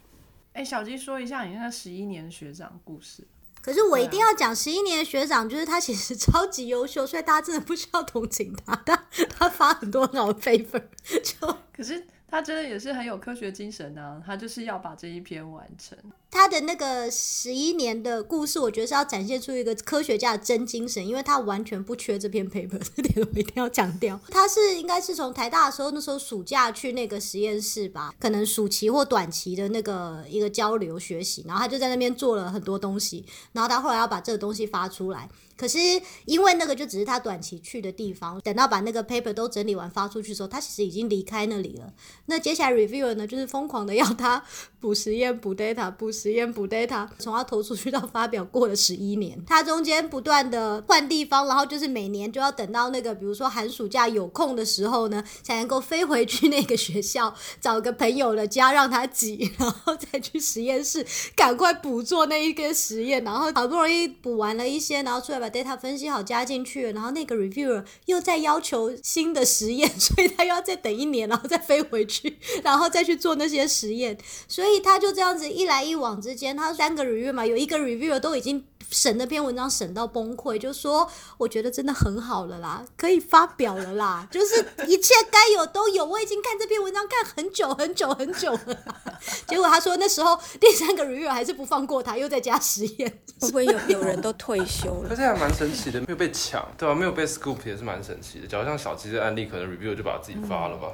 [0.55, 3.23] 哎，小鸡说一下你那个十一年学长故事。
[3.67, 8.77] 可是我一定要讲十一年的学长，就是他其实超级优秀，所以大家真的不需要同情他。
[8.87, 10.85] 他他发很多很好的 paper，
[11.21, 12.07] 就可是。
[12.29, 14.21] 他真的也是很有科学精神啊！
[14.25, 15.97] 他就是要把这一篇完成。
[16.31, 24.19] 他的那个十一年的故事，我觉得是要展现出一个科学家的真精神，因为他完全不缺这篇 paper， 这点我一定要强调。
[24.29, 35.29] 他是应该是从台大的时候，那时候暑假去那个实验室吧，可能暑期或短期的那个一个交流学习，然后他就在那边做了很多东西，然后他后来要把这个东西发出来。
[35.57, 35.79] 可是
[36.25, 41.93] 因为那个就只是他短期去的地方，等到把那个 paper 都整理完发出去的时候，他其实已经离开那里了。
[42.27, 44.43] 那接下来 reviewer 呢，就是疯狂的要他
[44.81, 61.05] 补实验、补 data、补实验、补 data，从他投出去到发表过了十一年，他中间不断的换地方，然后就是每年就要等到那个比如说寒暑假有空的时候呢，才能够飞回去那个学校找个朋友的家让他挤，然后再去实验室
[61.35, 65.57] 赶快补做那一个实验，然后好不容易补完了一些，然后出来把。
[65.57, 74.17] data 分析好加进去，然后那个 reviewer 又在要求新的实验， 所以他又要再等一年，然后再飞回去， 然后再去做那些实验，
[74.47, 78.65] 所以他就这样子一来一往之间，他三个 reviewer 嘛，有一个 reviewer 都已经。
[78.91, 86.05] 审那篇文章审到崩溃，就说我觉得真的很好了啦，可以发表了啦，就是一切该有都有。
[86.05, 88.79] 我已经看这篇文章看很久很久很久了，
[89.49, 93.21] 结果他说那时候第三个 review 还是不放过他，又在加实验。
[93.39, 95.11] 会不会有有人都退休了？
[95.11, 96.95] 这还蛮神奇的，没有被抢，对吧？
[96.95, 98.47] 没有被 scoop 也是蛮神奇的。
[98.47, 100.89] 假如像小鸡的案例，可能 review 就把自己发了吧。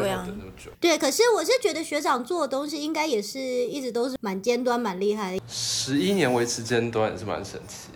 [0.00, 0.26] 对啊，
[0.80, 5.42] 对，可是我是觉得学长做的东西应该也是一直都是蛮尖端、蛮厉害的。
[5.46, 7.88] 十一年维持尖端也是蛮神奇，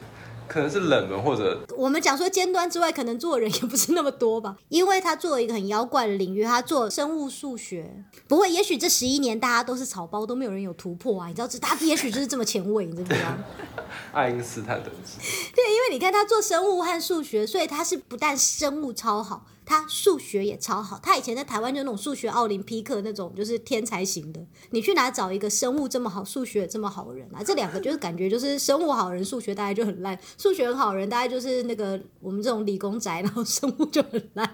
[0.46, 4.56] 可能是冷门或者我们讲说尖端之外，可能做的人也不是那么多吧。
[4.68, 8.04] 因为他做了一个很妖怪的领域，他做生物数学。
[8.28, 11.28] 不会也许这十一年大家都是草包，都没有人有突破啊。
[11.28, 13.28] 你知道，这他也许就是这么前卫，你知不知道？
[14.12, 15.18] 爱因斯坦等级。
[15.54, 19.46] 对，因为你看他做生物和数学，所以他是不但生物超好。
[19.66, 24.40] 他数学也超好，他以前在台湾就那种数学奥林匹克那种，就是天才型的。
[24.70, 27.42] 你去哪找一个生物这么好、数学这么好的人啊？
[27.44, 34.48] 这两个就是感觉就是生物好人，数学大概就很烂；数学很好人，大概就是那个我们这种理工宅，然后生物就很烂。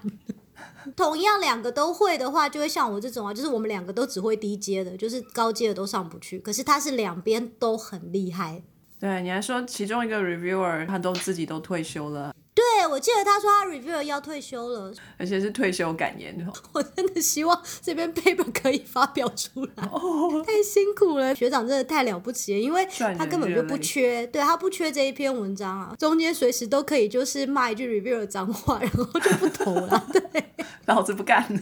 [0.97, 6.39] 同样两个都会的话，就会像我这种啊，就是我们两个都只会低阶的，就是高阶的都上不去。
[6.39, 8.63] 可是他是两边都很厉害。
[8.99, 12.35] 对你还说其中一个 reviewer 他都自己都退休了。
[12.55, 16.35] 对，我记得他说他 reviewer 要退休了， 而且是退休感言。
[16.73, 19.85] 我真的希望这边 paper 可以发表出来，
[20.45, 22.87] 太辛苦了，学长真的太了不起了，因为
[23.17, 30.45] 他根本就不缺，对他不缺这一篇文章啊，中间随时都可以就是骂一句 reviewer 脏话，然后就不投了，对，
[30.85, 31.61] 老子不干了。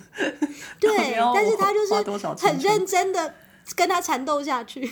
[0.80, 0.90] 对，
[1.34, 1.94] 但是他就是
[2.44, 3.34] 很认真的。
[3.76, 4.90] 跟他缠斗下去。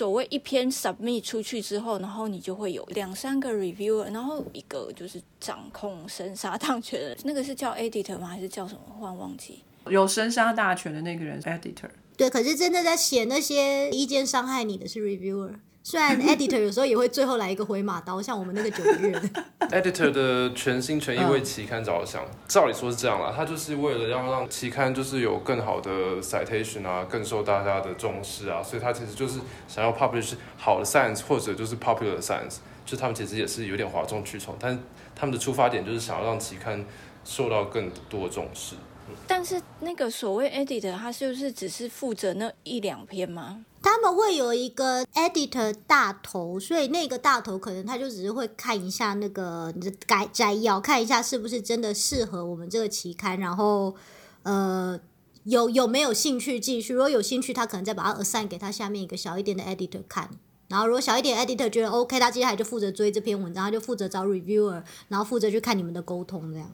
[0.00, 8.26] 所谓一篇 submit 出去之后，然后你就会有两三个 reviewer，然后一个就是掌控生杀大权的，那个是叫 editor 吗？
[8.26, 8.80] 还是叫什么？
[8.98, 9.62] 忽然忘记。
[9.90, 11.90] 有生杀大权的那个人 editor。
[12.16, 15.52] 对，可是真的在写那些意见伤害你的是 reviewer。
[15.82, 19.20] 虽然 editor 有时候也会最后来一个回马刀，像我们那个九个月的
[19.70, 34.78] editor 的全心全意为期刊着想， 照理说是这样啦，他就是为了要让期刊就是有更好的 citation 啊，更受大家的重视啊，所以他其实就是想要 publish 好的 science 或者就是 popular science，就他们其实也是有点哗众取宠，但
[35.16, 36.84] 他们的出发点就是想要让期刊
[37.24, 38.76] 受到更多重视。
[39.26, 43.64] 但是那个所谓 editor，他是不是只是负责那一两篇吗？
[43.82, 53.94] 他们会有一个 editor 大头，所以那个大头可能他就只是会看一下那个你的摘摘要，看一下是不是真的适合我们这个期刊，然后
[54.42, 55.00] 呃
[55.44, 56.92] 有有没有兴趣继续。
[56.92, 60.30] 如果有兴趣，他可能再把它 assign 给他下面一个小一点的 editor 看。
[60.68, 66.70] 然后如果小一点 editor 觉得 OK，他接下来就负责追这篇文章，他就负责找 reviewer，然后负责去看你们的沟通这样。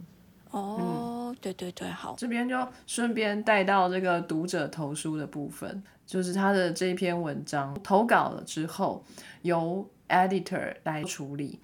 [0.51, 1.16] 哦。
[1.41, 9.05] 对对对，好，这边就顺便带到这个读者投书的部分，就是他的这篇文章投稿了之后，
[9.43, 11.59] 由 editor 来处理，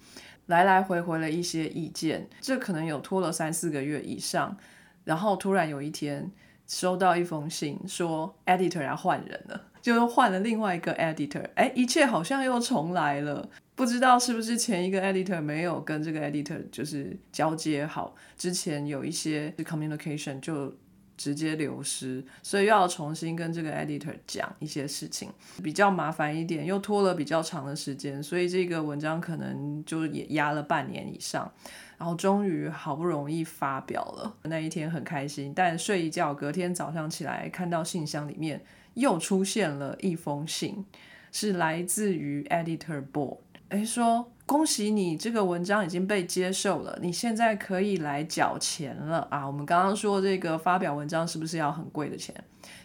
[0.47, 4.57] 来来回回了一些意见，这可能有拖了三四个月以上，
[5.03, 6.31] 然后突然有一天
[6.67, 13.49] 收到一封信，说 editor 要换人了，就又换了另外一个 editor，哎，一切好像又重来了。
[13.75, 20.75] 不知道是不是前一个 editor 没有跟这个 editor 就是交接好，之前有一些 communication 就
[21.17, 25.31] 直接流失，所以又要重新跟这个 editor 讲一些事情，
[25.63, 31.51] 比较麻烦一点，又拖了比较长的时间，所以这个文章可能就也压了半年以上，
[31.97, 38.63] 然后终于好不容易发表了，那一天很开心，但睡一觉，隔天早上起来看到信箱里面
[38.95, 40.85] 又出现了一封信，
[41.31, 43.37] 是来自于 editor board。
[43.73, 49.47] 哎，说恭喜你，这个文章已经被接受了，你现在可以来缴钱了啊！
[49.47, 52.35] 我们刚刚说这个发表文章是不是要很贵的钱，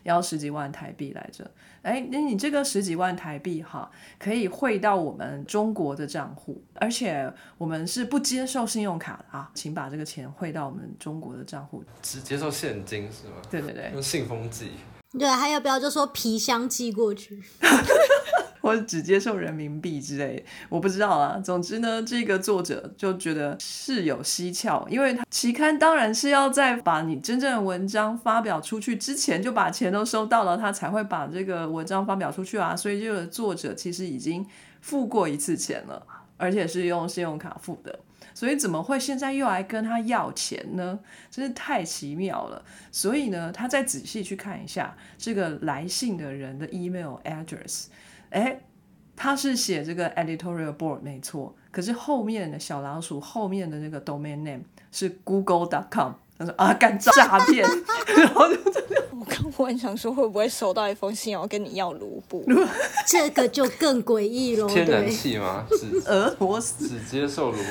[0.05, 1.51] 要十几万台币来着？
[1.83, 11.85] 哎，那你这个十几万台币哈，可以汇到我们中国的账户，而且我们是不接受信用卡的啊，请把这个钱汇到我们中国的账户。
[12.01, 13.35] 只接受现金是吗？
[13.51, 14.71] 对对对，用信封寄。
[15.19, 17.43] 对，还要不要就说皮箱寄过去？
[18.69, 21.41] 或者只接受人民币之类，我不知道啊。
[21.43, 32.77] 总之呢，这个作者就觉得事有蹊跷，因为他期刊当然是要在把你真正的文章发表出去之前就把钱都收到了，他才会把这个文章发表出去啊。
[32.77, 34.47] 所以这个作者其实已经
[34.83, 36.07] 付过一次钱了，
[36.37, 38.01] 而且是用信用卡付的，
[38.35, 40.99] 所以怎么会现在又来跟他要钱呢？
[41.31, 42.63] 真是太奇妙了。
[42.93, 47.87] 所以呢，他再仔细去看一下这个来信的人的 email address。
[48.31, 48.61] 哎，
[49.17, 54.63] 他是写这个 editorial board 没错，可是后面的小老鼠后面的那个 domain name
[54.93, 56.13] 是 google.com。
[56.39, 57.69] 他说啊，干诈骗，
[58.17, 62.45] 然后就真的我刚忽然想说，会不会收到一封信，要跟你要卢布？
[63.07, 64.69] 这个就更诡异喽。
[64.69, 65.67] 天然气吗？
[65.71, 67.63] 只 俄罗斯只接受卢布。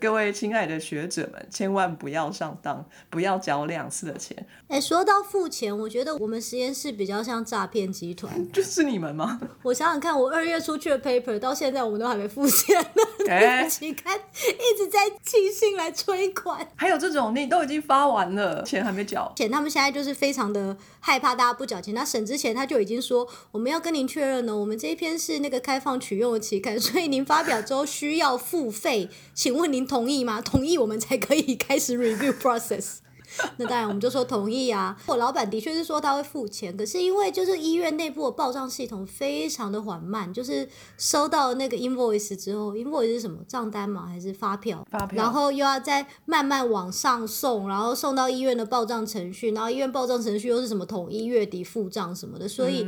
[0.00, 4.46] 各位亲爱的学者们，千万不要上当，不要交两次的钱。
[4.68, 8.50] 哎，说到付钱，我觉得我们实验室比较像诈骗集团。
[8.50, 9.38] 就是你们吗？
[9.62, 13.02] 我想想看，我二月出去的 paper 到现在我们都还没付钱呢。
[13.28, 16.66] 哎期刊一直在寄信来催款。
[16.76, 19.32] 还有这种，你都已经发完了，钱还没缴。
[19.36, 21.94] 钱他们现在就是非常的害怕大家不缴钱。
[21.94, 30.40] 那审之前他就已经说，我们要跟您确认呢，我们这一篇是那个开放取用的期刊，所以您发表之后需要付费，请问您同意吗？
[30.40, 32.98] 同意我们才可以开始 review process。
[33.58, 34.96] 那当然，我们就说同意啊。
[35.06, 44.06] 我老板的确是说他会付钱，可是因为就是医院内部的报账系统非常的缓慢，就是收到那个 invoice 之后，invoice 是什么账单吗？
[44.06, 44.86] 还是发票？
[44.90, 52.86] 发票然后又要再慢慢往上送，然后送到医院的报账程序，然后医院报账程序又是什么统一月底付账什么的，所以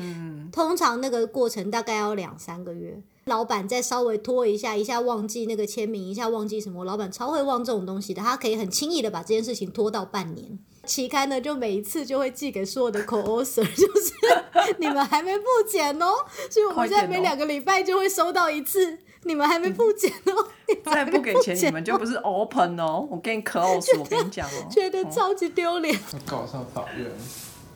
[0.52, 3.02] 通常那个过程大概要两三个月。
[3.28, 10.58] 老板再稍微拖一下，一下忘记那个签名，一下忘记什么，老板超会忘这种东西的，他可以很轻易的把这件事情拖到半年。
[10.84, 16.06] 期刊呢，就每一次就会寄给所有的 co-author， 就是你们还没付钱哦，
[16.50, 20.48] 所以我们现在每两个礼拜就会收到一次，你们还没付钱哦，
[20.90, 23.06] 再不给钱，你们就不是 open 哦。
[23.10, 24.66] 我跟你 close，我跟你讲哦。
[24.72, 25.94] 觉得超级丢脸。
[25.94, 27.06] 要告上法院。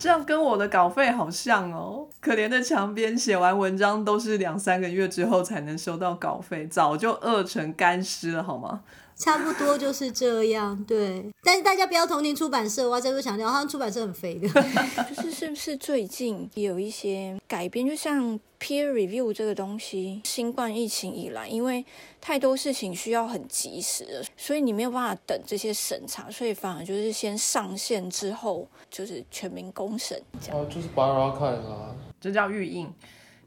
[0.03, 2.05] 这样跟我的稿费好像哦。
[2.19, 8.81] 可怜的墙边写完文章都是两三个月之后才能收到稿费，早就饿成干尸了，好吗？
[9.15, 11.23] 差不多就是这样，对。
[11.43, 14.47] 但是大家不要同情出版社，我要再次强调，好像出版社很肥的。
[15.15, 17.87] 就是是不是最近也有一些改编？
[17.87, 21.85] 就像 peer review 这个东西，新冠疫情以来，因为
[22.19, 30.59] 太多事情需要很及时了，所以你没有办法等这些审查，所以反而就是先上线之后，就是全民公审这样。
[30.59, 31.95] 哦，就是巴拉看啦。
[32.19, 32.89] 这叫预印，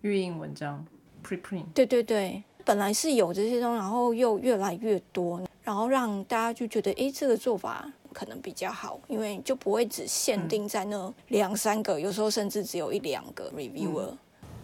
[0.03, 0.85] 预印文章
[1.27, 1.65] preprint。
[1.75, 14.09] 对对对，本来是有这些东西，然后又越来越多，然后让大家就觉得，诶，这个做法可能比较好，因为就不会只限定在那两三个，有时候甚至只有一两个 reviewer。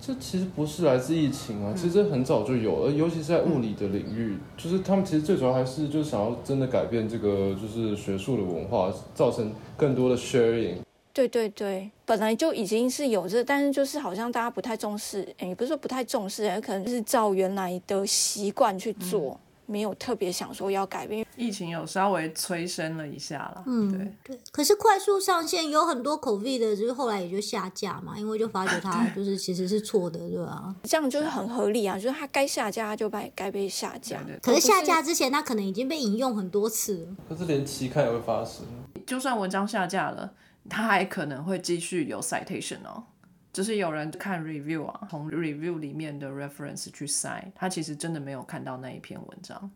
[0.00, 10.78] 这其实不是来自疫情啊，其实很早就有了，尤其是在物理的领域，就是他们其实最主要还是就是想要真的改变这个就是学术的文化，造成更多的 sharing。
[11.12, 21.26] 对对对，本来就已经是有这，但是就是好像大家不太重视，诶也不是说不太重视，可能就是照原来的习惯去做，没有特别想说要改变。
[21.36, 23.90] 疫情有稍微催生了一下啦，嗯
[24.24, 30.74] 对，对，可是快速上线有很多口 V 的，就是后来也就下架嘛，因为就发觉它就是其实是错的，对吧？
[30.82, 34.18] 这样就是很合理啊，就是它该下架它就被该被下架。
[34.22, 37.16] 对对可是下架之前，它可能已经被引用很多次了。
[37.28, 38.64] 可是连期刊也会发生，
[39.06, 40.30] 就算文章下架了，
[40.68, 43.04] 它还可能会继续有 citation 哦。
[43.52, 49.70] 就是有人看 review 啊，从 review 里面的 reference 去筛，他其实真的没有看到那一篇文章，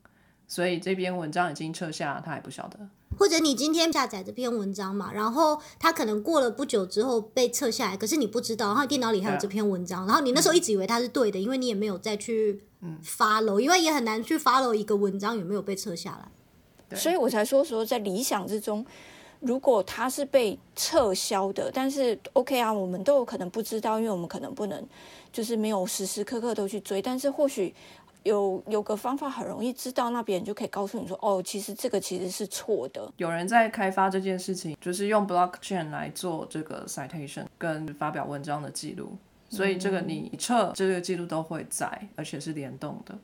[0.49, 2.89] 所以这篇文章已经撤下，他还不晓得。
[3.18, 12.62] 或者你今天下载这篇文章嘛，然后它可能过了不久之后被撤下来，可是你不知道，然后电脑里还有这篇文章，然后你那时候一直以为它是对的，因为你也没有再去
[13.05, 16.97] follow，因为也很难去 follow 一个文章有没有被撤下来。
[16.97, 18.84] 所以我才说说在理想之中，
[19.47, 24.84] 如果它是被撤销的，但是 OK 啊，我们都有可能不知道，因为我们可能不能
[25.32, 27.72] 就是没有时时刻刻都去追，但是或许
[28.24, 33.09] 有有个方法很容易知道，那别人就可以告诉你说，哦，其实这个其实是错的。
[33.18, 39.16] 有人在开发这件事情，就是用 blockchain 来做这个 citation 跟发表文章的记录，
[39.49, 43.16] 所以这个你撤这个记录都会在，而且是联动的。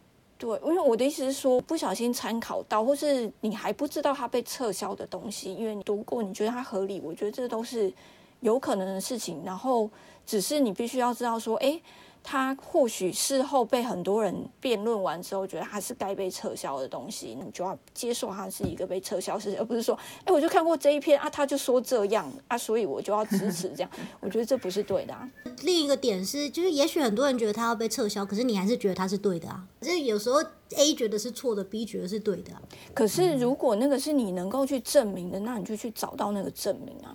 [0.43, 7.93] 对，因为我的意思是说，不小心参考到，或是你还不知道它被撤销的东西，因为你读过，你觉得它合理，我觉得这都是
[8.41, 9.41] 有可能的事情。
[9.45, 9.89] 然后，
[10.27, 11.81] 只是你必须要知道说，哎，
[12.23, 23.91] 它或许事后被很多人辩论完之后，觉得它是该被撤销的东西，你就要接受它是一个被撤销事情，而不是说，哎，我就看过这一篇啊，他就说这样啊，所以我就要支持这样。
[24.21, 25.29] 我觉得这不是对的啊。
[25.63, 29.67] 另一个点是，就是也许很多人觉得它要被撤销，可是你还是觉得它是对的啊。
[29.81, 30.43] 可是有时候
[30.77, 32.63] A 觉得是错的，B 觉得是对的、啊。
[32.95, 37.15] 可是如果那个是你能够去证明的，那你就去找到那个证明啊。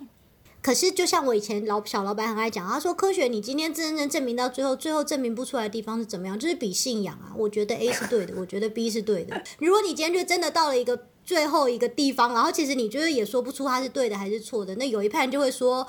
[0.68, 6.38] 可是就像我以前老小老板很爱讲，他说科学你今天真正证明到最后，最后证明不出来的地方是怎么样？
[6.38, 7.32] 就是比信仰啊。
[7.34, 9.42] 我觉得 A 是对的，我觉得 B 是对的。
[9.60, 15.86] 如果你今天就真的到了一个最后一个地方，然后其实你觉得也说不出它是对的还是错的，那有一派人就会说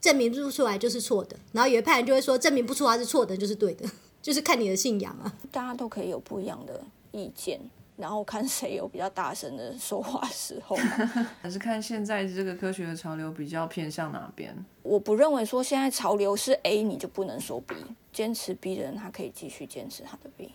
[0.00, 3.88] 证明不出来就是错的，然后有一派人就会说证明不出它是错的就是对的，
[4.20, 5.32] 就是看你的信仰啊。
[5.52, 7.60] 大家都可以有不一样的意见，
[7.96, 11.26] 然后看谁有比较大声的说话时候嘛。
[11.42, 14.54] 还是看现在这个科学的潮流比较偏向哪边？
[14.82, 17.74] 我不认为说现在潮流是 A，你就不能说 B。
[18.12, 20.50] 坚持 B 的人，他可以继续坚持他的 B。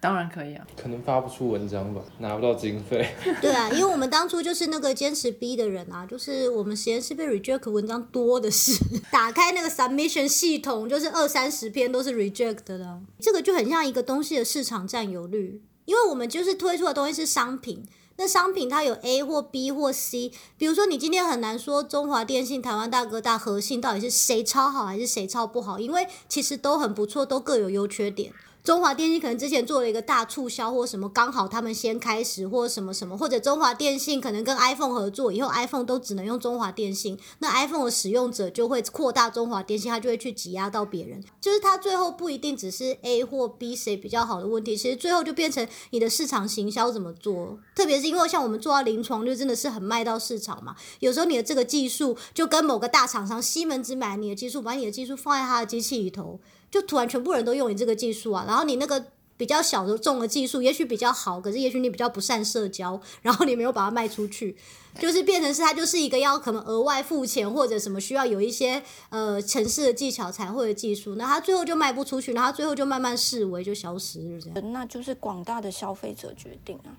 [0.00, 0.66] 当然可以啊。
[0.76, 3.08] 可能发不出文章吧，拿不到经费。
[3.40, 8.72] 对啊，因为我们当初就是那个坚持 B 的人啊，就是我们实验室被 reject 文章多的是，
[9.10, 13.00] 打开那个 submission 系统，就是二三十篇都是 reject 的啊。
[13.20, 17.86] 这个就很像一个东西的市场占有率，因为我们就是推出的东西是商品。
[18.16, 28.32] 那商品它有 A 或 B 或 C，比如说你今天很难说中华电信、台湾大哥大、核信到底是谁超好还是谁超不好，因为其实都很不错，都各有优缺点。
[28.64, 56.40] 中华电信可能之前做了一个大促销或什么，刚好他们先开始或什么什么，或者中华电信可能跟 iPhone 合作，以后 iPhone 都只能用中华电信，那 iPhone 的使用者就会扩大中华电信，它就会去挤压到别人，就是它最后不一定只是 A 或 B 谁比较好的问题，其实最后就变成你的市场行销怎么做，特别是因为像我们做到临床，就真的是很卖到市场嘛，有时候你的这个技术就跟某个大厂商西门子买你的技术，把你的技术放在他的机器里头。
[56.74, 59.06] 就突然全部人都用你这个技术啊，然后你那个
[59.36, 64.56] 比较小的重的技术，也许比较好，可是也许你比较不善社交，然后你没有把它卖出去，
[64.98, 74.72] 就是变成是它就是一个要可能额外付钱或者什么需要有一些呃城市的技巧才会的技术，那它最后就卖不出去，然后最后就慢慢式微就消失了这样。
[74.72, 76.90] 那就是广大的消费者决定啊。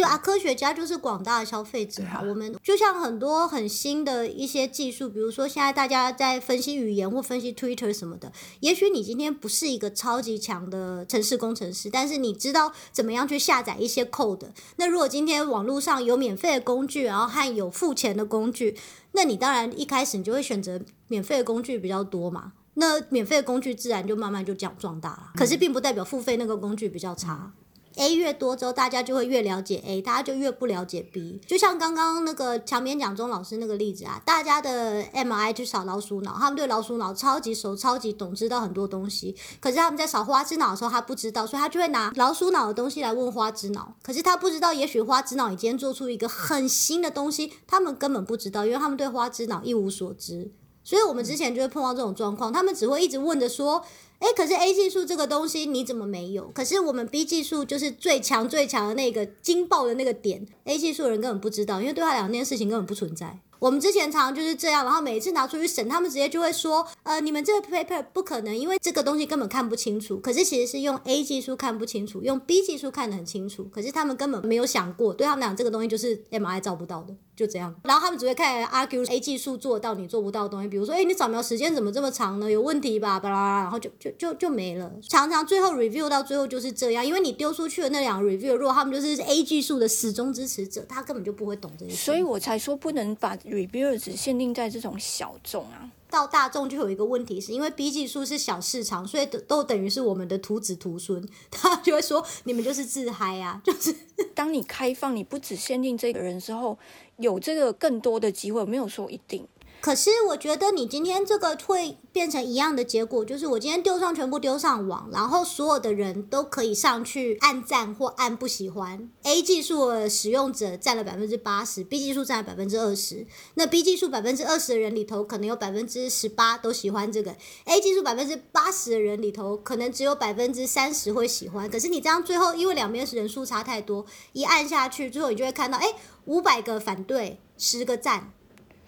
[0.00, 2.22] 对啊，科学家就是广大的消费者啊。
[2.26, 14.48] 我们就像很多很新的一些技术，比如说现在大家在分析语言或分析 Twitter 什么的，也许你今天不是一个超级强的城市工程师，但是你知道怎么样去下载一些 code。
[14.76, 18.78] 那如果今天网络上有免费的工具，然后和有付钱的工具，
[19.12, 22.54] 那你当然一开始你就会选择免费的工具比较多嘛。
[22.74, 27.52] 那免费的工具自然就慢慢就这样壮大了，可是并不代表付费那个工具比较差。
[28.00, 31.38] A 越多之后，大家就会越了解 A，大家就越不了解 B。
[31.46, 39.36] 就像刚刚那个强编讲钟老师那个例子啊，大家的 MI 去扫老鼠脑，他们对老鼠脑超级熟、超级懂，知道很多东西。
[39.60, 43.94] 可是他们在扫花枝脑的时候，他不知道，所以他就会拿老鼠脑的东西来问花枝脑。
[44.02, 50.50] 可是他不知道，也许花枝脑已经做出一个很新的东西，他们根本不知道，因为他们对花枝脑一无所知。
[50.82, 53.84] 所以我们之前就会碰到这种状况，他们只会一直问着说。
[54.20, 56.48] 哎，可是 A 技术这个东西你怎么没有？
[56.54, 63.40] 可是我们 B 技术就是最强最强的那个惊爆的那个点，A 技术的人根本不知道，因为对他两件事情根本不存在。
[63.58, 70.18] 我们之前常常就是这样，然后每一次拿出去审，他们直接就会说，呃，你们这个 paper 不可能，因为这个东西根本看不清楚。
[70.18, 73.64] 可是其实是用 A 技术看不清楚，用 B 技术看得很清楚。
[73.64, 77.74] 可是他们根本没有想过，对他们讲这个东西就是 MI 照不到的，就这样。
[77.84, 82.50] 然后他们只会看 argue A 技术做到你做不到的东西，比如说，哎，你扫描时间怎么这么长呢？
[82.50, 83.20] 有问题吧？
[83.20, 84.90] 巴拉，然后就就就就就没了。
[85.08, 91.92] 常常最后 review 到最后就是这样，因为你丢出去的那两个 review，如果他们就是 A 技术的始终支持者，他根本就不会懂这些。
[91.92, 95.90] 所以我才说不能把 reviewer 只限定在这种小众啊。
[96.10, 103.94] 到大众就有一个问题，是因为 B 技术是小市场，所以都都等于是我们的徒子徒孙， 他就会说你们就是自嗨啊，就是
[104.34, 106.76] 当你开放，你不只限定这个人之后，
[107.18, 109.46] 有这个更多的机会，没有说一定。
[109.80, 119.10] 可是我觉得你今天这个会变成一样的结果，就是我今天丢上全部丢上网，然后所有的人都可以上去按赞或按不喜欢。
[119.22, 123.26] A 技术的使用者占了百分之八十，B 技术占了百分之二十。
[123.54, 131.70] 那 B 技术百分之二十的人里头，可能有百分之十八都喜欢这个；A 技术百分之八十的人里头，可能只有百分之三十会喜欢。
[131.70, 135.94] 可是你这样最后，因为两边是人数差太多，一按下去，最后你就会看到，哎，
[136.26, 138.32] 五百个反对，十个赞。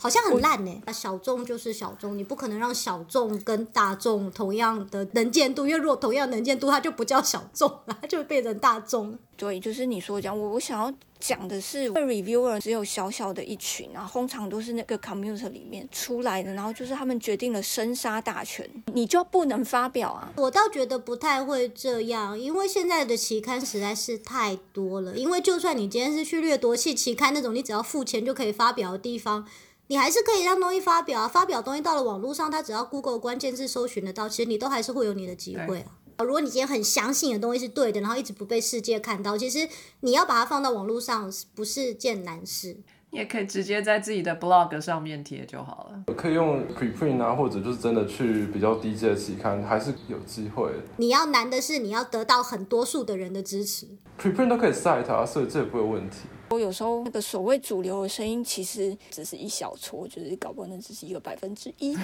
[0.02, 0.82] 好像很烂呢。
[0.92, 9.16] 小众就是小众，你不可能让小众跟大众同样的能见度，因为如果同样能见度，它就不叫小众了，它就会变成大众。
[9.36, 20.32] 对，就是你说讲，我我想要讲的是，reviewer 只有小小的一群，然后通常都是那个 community 里面出来的，然后就是他们决定了生杀大权，你就不能发表啊。
[20.36, 25.16] 我倒觉得不太会这样，因为现在的期刊实在是太多了。
[25.16, 29.46] 因为就算你今天是去掠夺器期刊那种，你只要付钱就可以发表的地方。
[29.92, 35.92] 你还是可以让东西发表啊，发表东西到了网络上，它只要 Google 关键字搜寻得到，其实你都还是会有你的机会啊。
[36.20, 39.68] 如果你今天很相信的东西是对的，然后一直不被世界看到，其实
[40.00, 42.78] 你要把它放到网络上，不是件难事。
[43.10, 46.14] 你也可以直接在自己的 blog 上面贴就好了。
[46.16, 50.70] 可以用 preprint 啊，或者就是真的去比较低阶的期刊，还是有机会。
[50.96, 53.86] 你要难的是，你要得到很多数的人的支持。
[54.18, 56.20] preprint 都可以 cite 啊，所以这也不会有问题。
[56.52, 61.96] 我有时候那个所谓主流的声音，其实只是一小撮，就是搞不好那只是一个百分之一。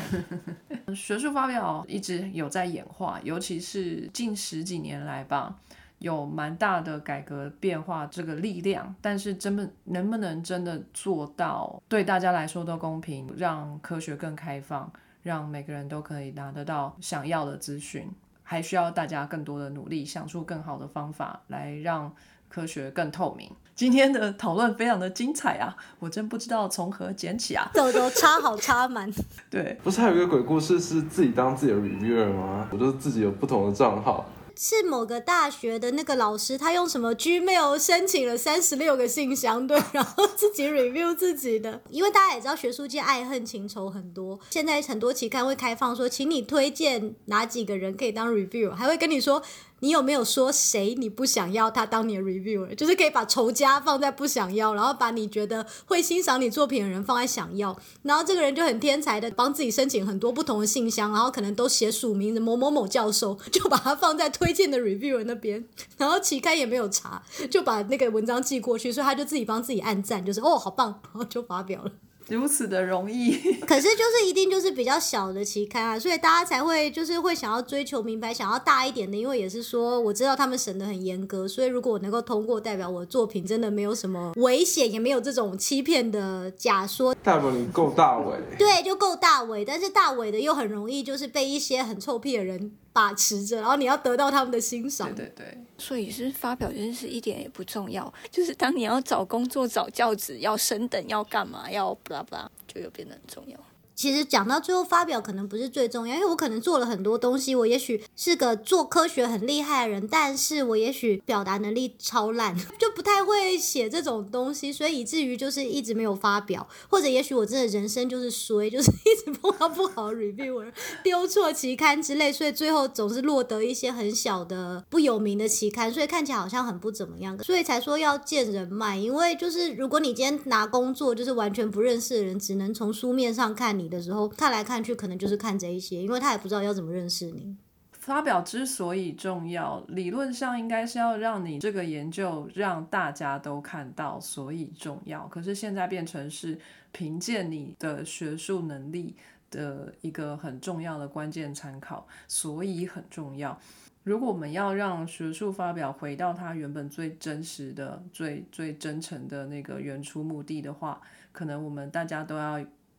[0.96, 5.54] 学术发表一直有在演化，尤其是近十几年来吧，
[5.98, 8.94] 有蛮大的改革变化这个力量。
[9.02, 14.90] 但是真的能不能真的做到对大家来说都公平，让科学更开放，
[15.22, 18.10] 让每个人都可以拿得到想要的资讯，
[18.42, 22.10] 还需要大家更多的努力，想出更好的方法来让。
[22.50, 23.46] 科学更透明。
[23.78, 25.72] 今天的讨论非常的精彩啊！
[26.00, 27.70] 我真不知道从何捡起啊。
[27.72, 29.08] 走走插好插满。
[29.48, 32.68] 对，不是还有一个鬼故事是自己当自己的 reviewer 吗？
[32.72, 34.28] 我就是自己有不同的账号。
[34.56, 41.80] 是某个大学的那个老师，他用什么 Gmail 申请了三十六个信箱，对，然后自己 review 自己的。
[41.88, 44.40] 因为大家也知道，学术界爱恨情仇很多。
[44.50, 49.40] 现在很多期刊会开放说，请你推荐哪几个人可以当 review，还会跟你说。
[49.80, 52.74] 你有没有说谁你不想要他当你的 reviewer？
[52.74, 65.64] 就是可以把仇家放在不想要，然后把你觉得会欣赏你作品的人放在想要，然后这个人就很天才的帮自己申请很多不同的信箱，然后可能都写署名的某某某教授，就把它放在推荐的 reviewer 那边，
[65.96, 71.92] 然后期刊也没有查，就把那个文章寄过去，所以他就自己帮自己按赞，就是哦好棒，然后就发表了。
[72.28, 73.32] 如此的容易，
[73.66, 87.14] 可是就是一定就是比较小的期刊啊，所以大家才会就是会想要追求名牌，想要大一点的，因为也是说我知道他们审的很严格，所以如果我能够通过，代表我的作品真的没有什么危险，也没有这种欺骗的假说。
[87.14, 92.72] 代表你够大伟，对，就够大伟，但是大伟的又很容易就是被一些很臭屁的人。
[92.98, 95.14] 把持着，然后你要得到他们的欣赏。
[95.14, 103.56] 对对对，所以是发表这件事一点也不重要， 就是当你要找工作、找教职、要升等、要干嘛、要不拉不拉，就又变得很重要。
[103.98, 120.72] 其实讲到最后，发表可能不是最重要，因为我可能做了很多东西，我也许是个做科学很厉害的人，但是我也许表达能力超烂， 就不太会写这种东西，所以以至于就是一直没有发表，或者也许我真的人生就是衰， 就是一直碰到不好 reviewer，
[121.02, 133.87] 丢错期刊之类，所以最后总是落得一些很小的不有名的期刊，所以看起来好像很不怎么样，所以才说要见人脉，因为就是如果你今天拿工作，就是完全不认识的人，只能从书面上看你。
[133.88, 137.56] 的时候看来看去，可能就是看这一些，因为他也不知道要怎么认识你。
[137.92, 145.26] 发表之所以重要，理论上应该是要让你这个研究让大家都看到，所以重要。
[145.26, 146.58] 可是现在变成是
[146.90, 149.14] 凭借你的学术能力
[149.50, 153.60] 的一个很重要的关键参考，所以很重要。
[154.04, 160.98] 如果我们要让学术发表回到它原本最真实的、最最真诚的那个原初目的的话，
[161.30, 162.58] 可能我们大家都要。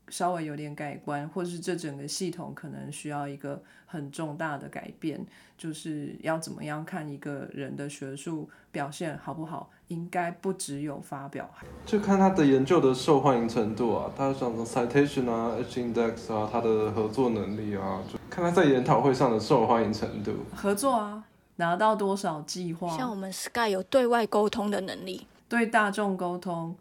[0.10, 5.26] 稍微有点改观，或者是这整个系统可能需要一个很重大的改变，
[5.58, 11.50] 就是要怎么样看一个人的学术表现好不好，应该不只有发表，
[11.86, 20.34] 就看他的研究的受欢迎程度啊，他像什么 citation 啊、H index 啊，他的合作能力啊，就看他在研讨会上的受欢迎程度。
[20.56, 21.24] 合作啊，
[21.58, 26.76] 拿到多少计划，像我们 Sky 有对外沟通的能力，对大众沟通。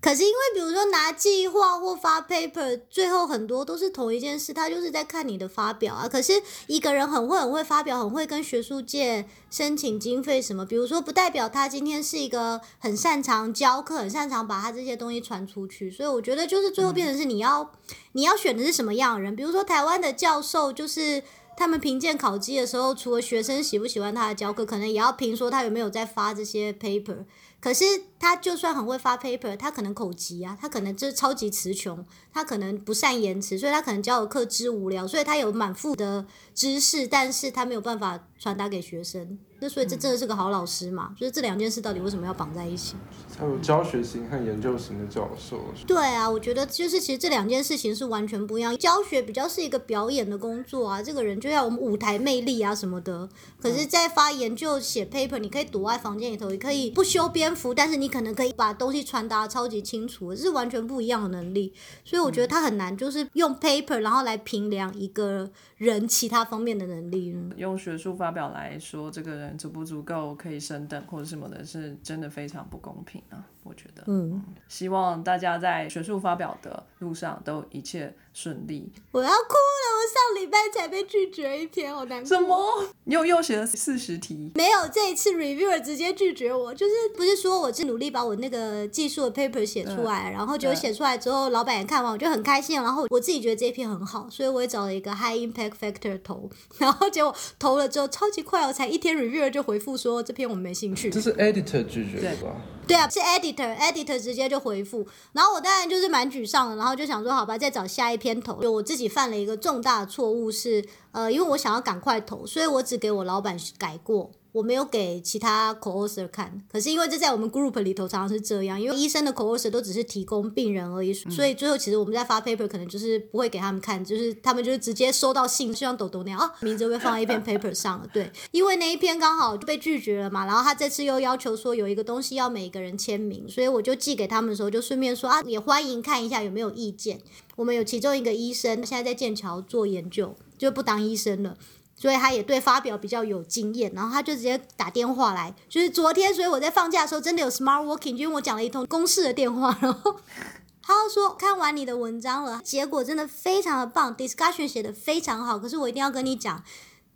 [0.00, 6.08] 可是因为比如说拿计划或发 paper，最后很多都是同一件事，他就是在看你的发表啊。
[6.08, 15.90] 可是一个人很会很会发表，很会跟学术界申请经费什么，比如说不代表他今天是一个很擅长教课，很擅长把他这些东西传出去。
[15.90, 17.70] 所以我觉得就是最后变成是你要
[18.12, 21.22] 你要选的是什么样的人，比如说台湾的教授就是。
[21.60, 27.26] 他们评鉴考绩的时候，除了学生喜不喜欢他的教课，可能也要评说他有没有在发这些 paper。
[27.60, 27.84] 可是
[28.18, 32.02] 他就算很会发 paper，他可能口急啊，他可能就是超级词穷，
[32.32, 39.38] 他可能不善言辞，所以他可能教的课之无聊，所以他有满腹的知识，但是他没有办法传达给学生。
[39.62, 41.14] 那所以这真的是个好老师嘛？
[41.14, 42.96] 就是这两件事到底为什么要绑在一起？
[43.38, 48.74] 还有教学型和研究型的教授，对啊，我觉得就是其实这两件事情是完全不一样。
[48.78, 53.28] 教学比较是一个表演的工作啊，这个人就要我们舞台魅力啊什么的。
[53.60, 61.74] 可是，在发研究写 paper，你可以躲在房间里头，也可以不修边幅，但是你可能可以把东西传达超级清楚，这是完全不一样的能力。
[62.02, 67.36] 所以我觉得他很难，就是用 paper 然后来评量一个人其他方面的能力。
[67.56, 73.46] 用学术表来说，这个人足不足够可以升等或者什么的，是真的非常不公平啊！
[73.62, 78.90] 我觉得，嗯，希望大家在学术发表的路上都一切顺利。
[79.12, 82.28] 我要哭了，我上礼拜才被拒绝一篇，好难过。
[82.28, 82.84] 什么？
[83.04, 84.50] 你又又写了四十题？
[84.54, 96.48] 没有，这一次 reviewer 直接拒绝我，就是不是说我是努力把我那个技术的 paper 写出来，然后结果写出来之后，老板也看完，我就很开心，然后我自己觉得这一篇很好，所以我也找了一个 high impact factor 投，
[96.78, 101.10] 然后结果投了之后超级快哦，才一天 reviewer 就回复说这篇我们没兴趣。
[101.10, 102.56] 这是 editor 拒绝的吧？
[102.90, 108.60] 对啊，是 editor，editor 直接就回复，然后我当然就是蛮沮丧的，然后就想说好吧，再找下一篇投。
[108.60, 114.32] 就我自己犯了一个重大的错误是，呃，因为我想要赶快投，所以我只给我老板改过。
[114.52, 137.20] 我没有给其他 co-author 看，可是因为这在我们 group 里头常常是这样，因为医生的 co-author 都只是提供病人而已，所以最后其实我们在发 paper 可能就是不会给他们看，就是他们就是直接收到信，就像抖抖那样，啊，名字会放在一篇 paper 上了，对，因为那一篇刚好就被拒绝了嘛，然后他这次又要求说有一个东西要每个人签名，所以我就寄给他们的时候就顺便说啊，也欢迎看一下有没有意见。
[137.56, 141.56] 我们有其中一个医生现在在剑桥做研究，就不当医生了。
[142.00, 150.16] 所以他也对发表比较有经验，然后他就直接打电话来，就是昨天，所以我在放假的时候真的有 smart working，因为我讲了一通公式的电话，然后
[150.82, 156.64] 他说看完你的文章了，结果真的非常的棒，discussion 写的非常好，可是我一定要跟你讲，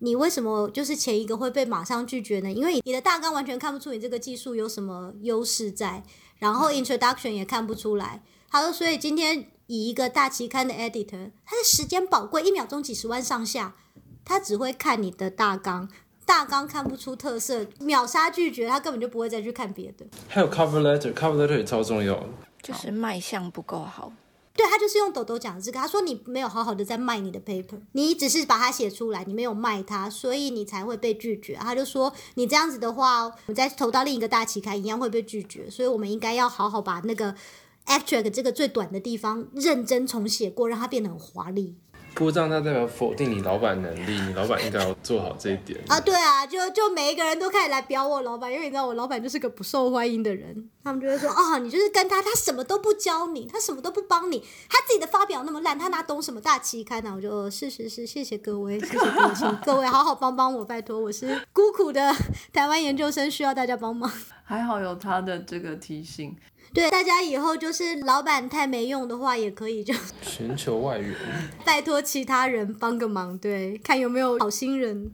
[0.00, 2.52] 你为什么就是前一个会被马上拒绝呢？
[2.52, 6.04] 因为你的大纲完全看不出你这个技术有什么优势在，
[6.36, 8.22] 然后 introduction 也看不出来。
[8.50, 13.74] 他说，所以今天以一个大期刊的 editor，他的时间宝贵，一秒钟几十万上下。
[14.24, 15.88] 他只会看你的大纲，
[16.24, 20.06] 大纲看不出特色，秒杀拒绝，他根本就不会再去看别的。
[20.28, 22.26] 还有 cover letter，cover letter 也超重要的。
[22.62, 24.12] 就是卖相不够好。
[24.56, 31.56] 对他就是用抖抖讲这个，他说你没有好好的在卖你的 paper，你只是把它写出来，你没有卖它，所以你才会被拒绝。
[31.56, 37.34] 他就说你这样子的话，我们再投到另一个大期刊一样会被拒绝，所以我们应该要好好把那个
[37.86, 41.74] abstract 这个最短的地方认真重写过，让它变得很华丽。
[42.14, 46.00] 不过这样，它代表否定你老板能力，你老板应该要做好这一点啊。
[46.00, 54.38] 对啊，就就每一个人都开始来表我老板，因为你知道我老板就是个不受欢迎的人，他们就会说啊，你就是跟他，他什么都不教你，他什么都不帮你，
[54.68, 57.12] 他自己的发表那么烂，他哪懂什么大期刊呢？
[57.16, 62.14] 我就，是是是，谢谢各位，谢谢各位，请各位好好帮帮我，拜托，我是孤苦的
[62.52, 64.10] 台湾研究生，需要大家帮忙。
[64.44, 66.36] 还好有他的这个提醒。
[66.74, 71.14] 对大家以后就是老板太没用的话，也可以就 寻求外援，
[71.64, 75.08] 拜托其他人帮个忙，对，看有没有好心人。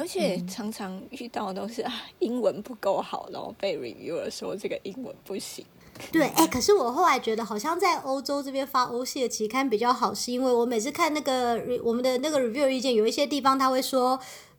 [0.00, 5.64] 而且常常遇到都是啊，英文不够好，然后被 reviewer 说这个英文不行。
[6.10, 14.18] 对，哎，可是我后来觉得好像在欧洲这边发欧系的期刊比较好，是因为我每次看那个我们的那个 review 意见，有一些地方他会说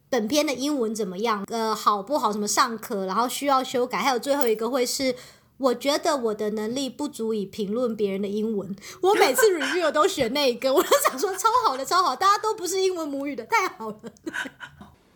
[0.09, 5.13] 本篇的英文怎么样，呃，好不好，什么尚可，然后需要修改，还有最后一个会是。
[5.57, 8.75] 我觉得我的能力不足以评论别人的英文。
[9.01, 13.99] 我每次 review 都选那一个，我都想说超好的，超好，大家都不是英文母语的，太好了。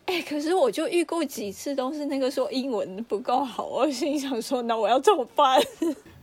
[0.05, 5.61] 哎，可是我就遇过几次都是那个说英文不够好，我心想说那我要怎么办？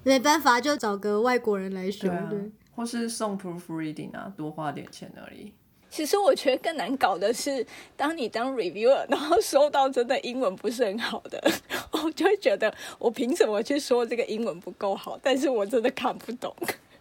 [0.03, 2.09] 没办法，就找个外国人来学。
[2.29, 5.53] 对，或是送 proofreading 啊，多花点钱而已。
[5.91, 7.67] 其实我觉得更难搞的是，
[7.97, 11.43] 当你当 reviewer，然后收到真的英文不是很好的，
[11.93, 15.19] 我就会觉得我凭什么去说这个英文不够好？
[15.23, 16.55] 但是我真的看不懂。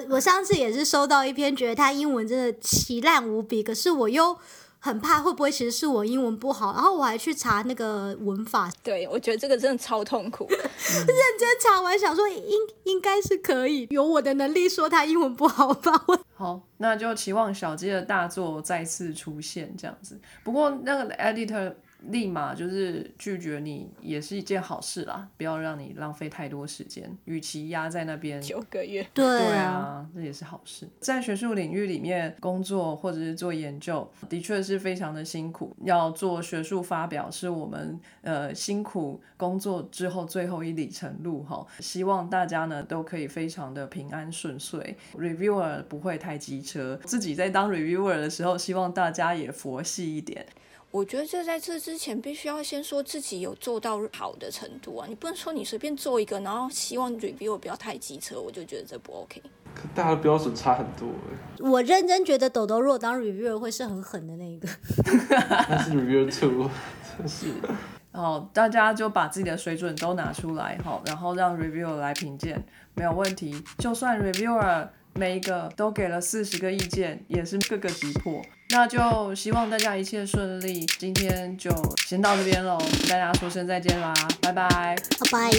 [0.09, 4.38] 我上次也是收到一篇，觉得他英文真的奇烂无比，可是我又
[4.80, 10.48] 很怕会不会其实是我英文不好，然后我还去查那个文法，对我觉得这个真的超痛苦。
[10.49, 11.08] 认
[11.40, 16.04] 真查完想说应应该是可以，有我的能力说他英文不好吧？
[16.08, 20.20] 我好，那就期望小鸡的大作再次出现这样子。
[20.44, 27.15] 不过那个 editor 立马就是拒绝你，也是一件好事啦，不要让你浪费太多时间。
[27.26, 30.88] 与其压在那边，九个月，对对啊，这也是好事。
[30.99, 35.76] 在学术领域里面工作或者是做研究，的确是非常的辛苦。
[35.84, 41.65] 要做学术发表，是我们呃辛苦工作之后最后一里程路哈。
[41.80, 46.98] 希望大家呢都可以非常的平安顺遂，reviewer 不会太机车。
[47.03, 50.45] 自己在当 reviewer 的时候，希望大家也佛系一点。
[50.89, 59.41] 我觉得这在这之前必须要先说自己有做到好的程度啊，你不能说你随便做一个，然后希望 reviewer 不要太机车，我就觉得这不 OK。
[59.76, 64.68] 可大家的标准差很多哎，我认真觉得豆豆如果当 reviewer 会是很狠的那一个。
[65.69, 66.69] 那是 review two，
[67.18, 67.47] 真是。
[68.11, 72.59] 好， 大家就把自己的水准都拿出来，好，然后让 reviewer 来评鉴，
[72.95, 73.64] 没有问题。
[73.77, 74.88] 就算 reviewer
[75.18, 78.41] 每一个都给了四十个意见，也是各个击破。
[78.69, 81.72] 那就希望大家一切顺利，今天就
[82.06, 82.77] 先到这边喽，
[83.10, 84.68] 大家说声再见啦，拜拜。
[84.69, 84.95] 拜
[85.31, 85.52] 拜。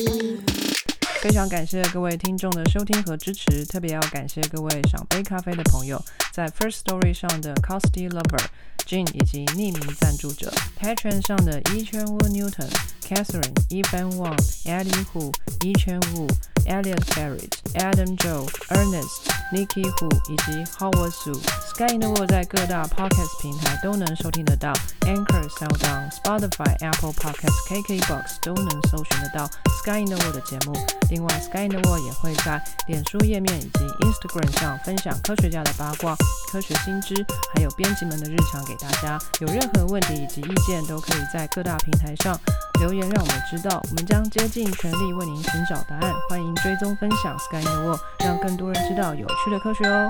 [1.20, 6.01] 非常感谢各位听众的收听和支持，特别要感谢各位赏杯咖啡的朋友，
[6.32, 8.44] 在 First Story 上的 Costy Lover、
[8.86, 12.70] Jean 以及匿名赞助者，Patreon 上的一圈 Wu Newton、
[13.09, 14.36] Catherine、Evan Wang、
[14.66, 15.32] Eddie Hu、
[15.64, 16.28] 一圈 Wu、
[16.66, 21.32] Elliot Barrett、Adam Joe、Ernest、Nikki Hu 以及 Howard Su。
[21.72, 24.74] Sky in the World 在各大 Podcast 平台都能收听得到
[25.06, 29.48] ，Anchor、s o u n d o w n、Spotify、Apple Podcasts、KKBox 都能搜寻得到
[29.80, 30.76] Sky in the World 的节目。
[31.09, 36.14] 另外，Sky in the World 也会在脸书页面以及 Instagram 上分享科学家的八卦、
[36.52, 37.14] 科学新知，
[37.55, 39.18] 还有编辑们的日常给大家。
[39.40, 42.39] 有任何问题以及意见，都可以在各大平台上
[42.80, 46.14] 留言让我们知道，我们将竭尽全力为您寻找答案。
[46.28, 50.08] 欢迎追踪分享，Skynewer 让更多人知道有趣的科学哦。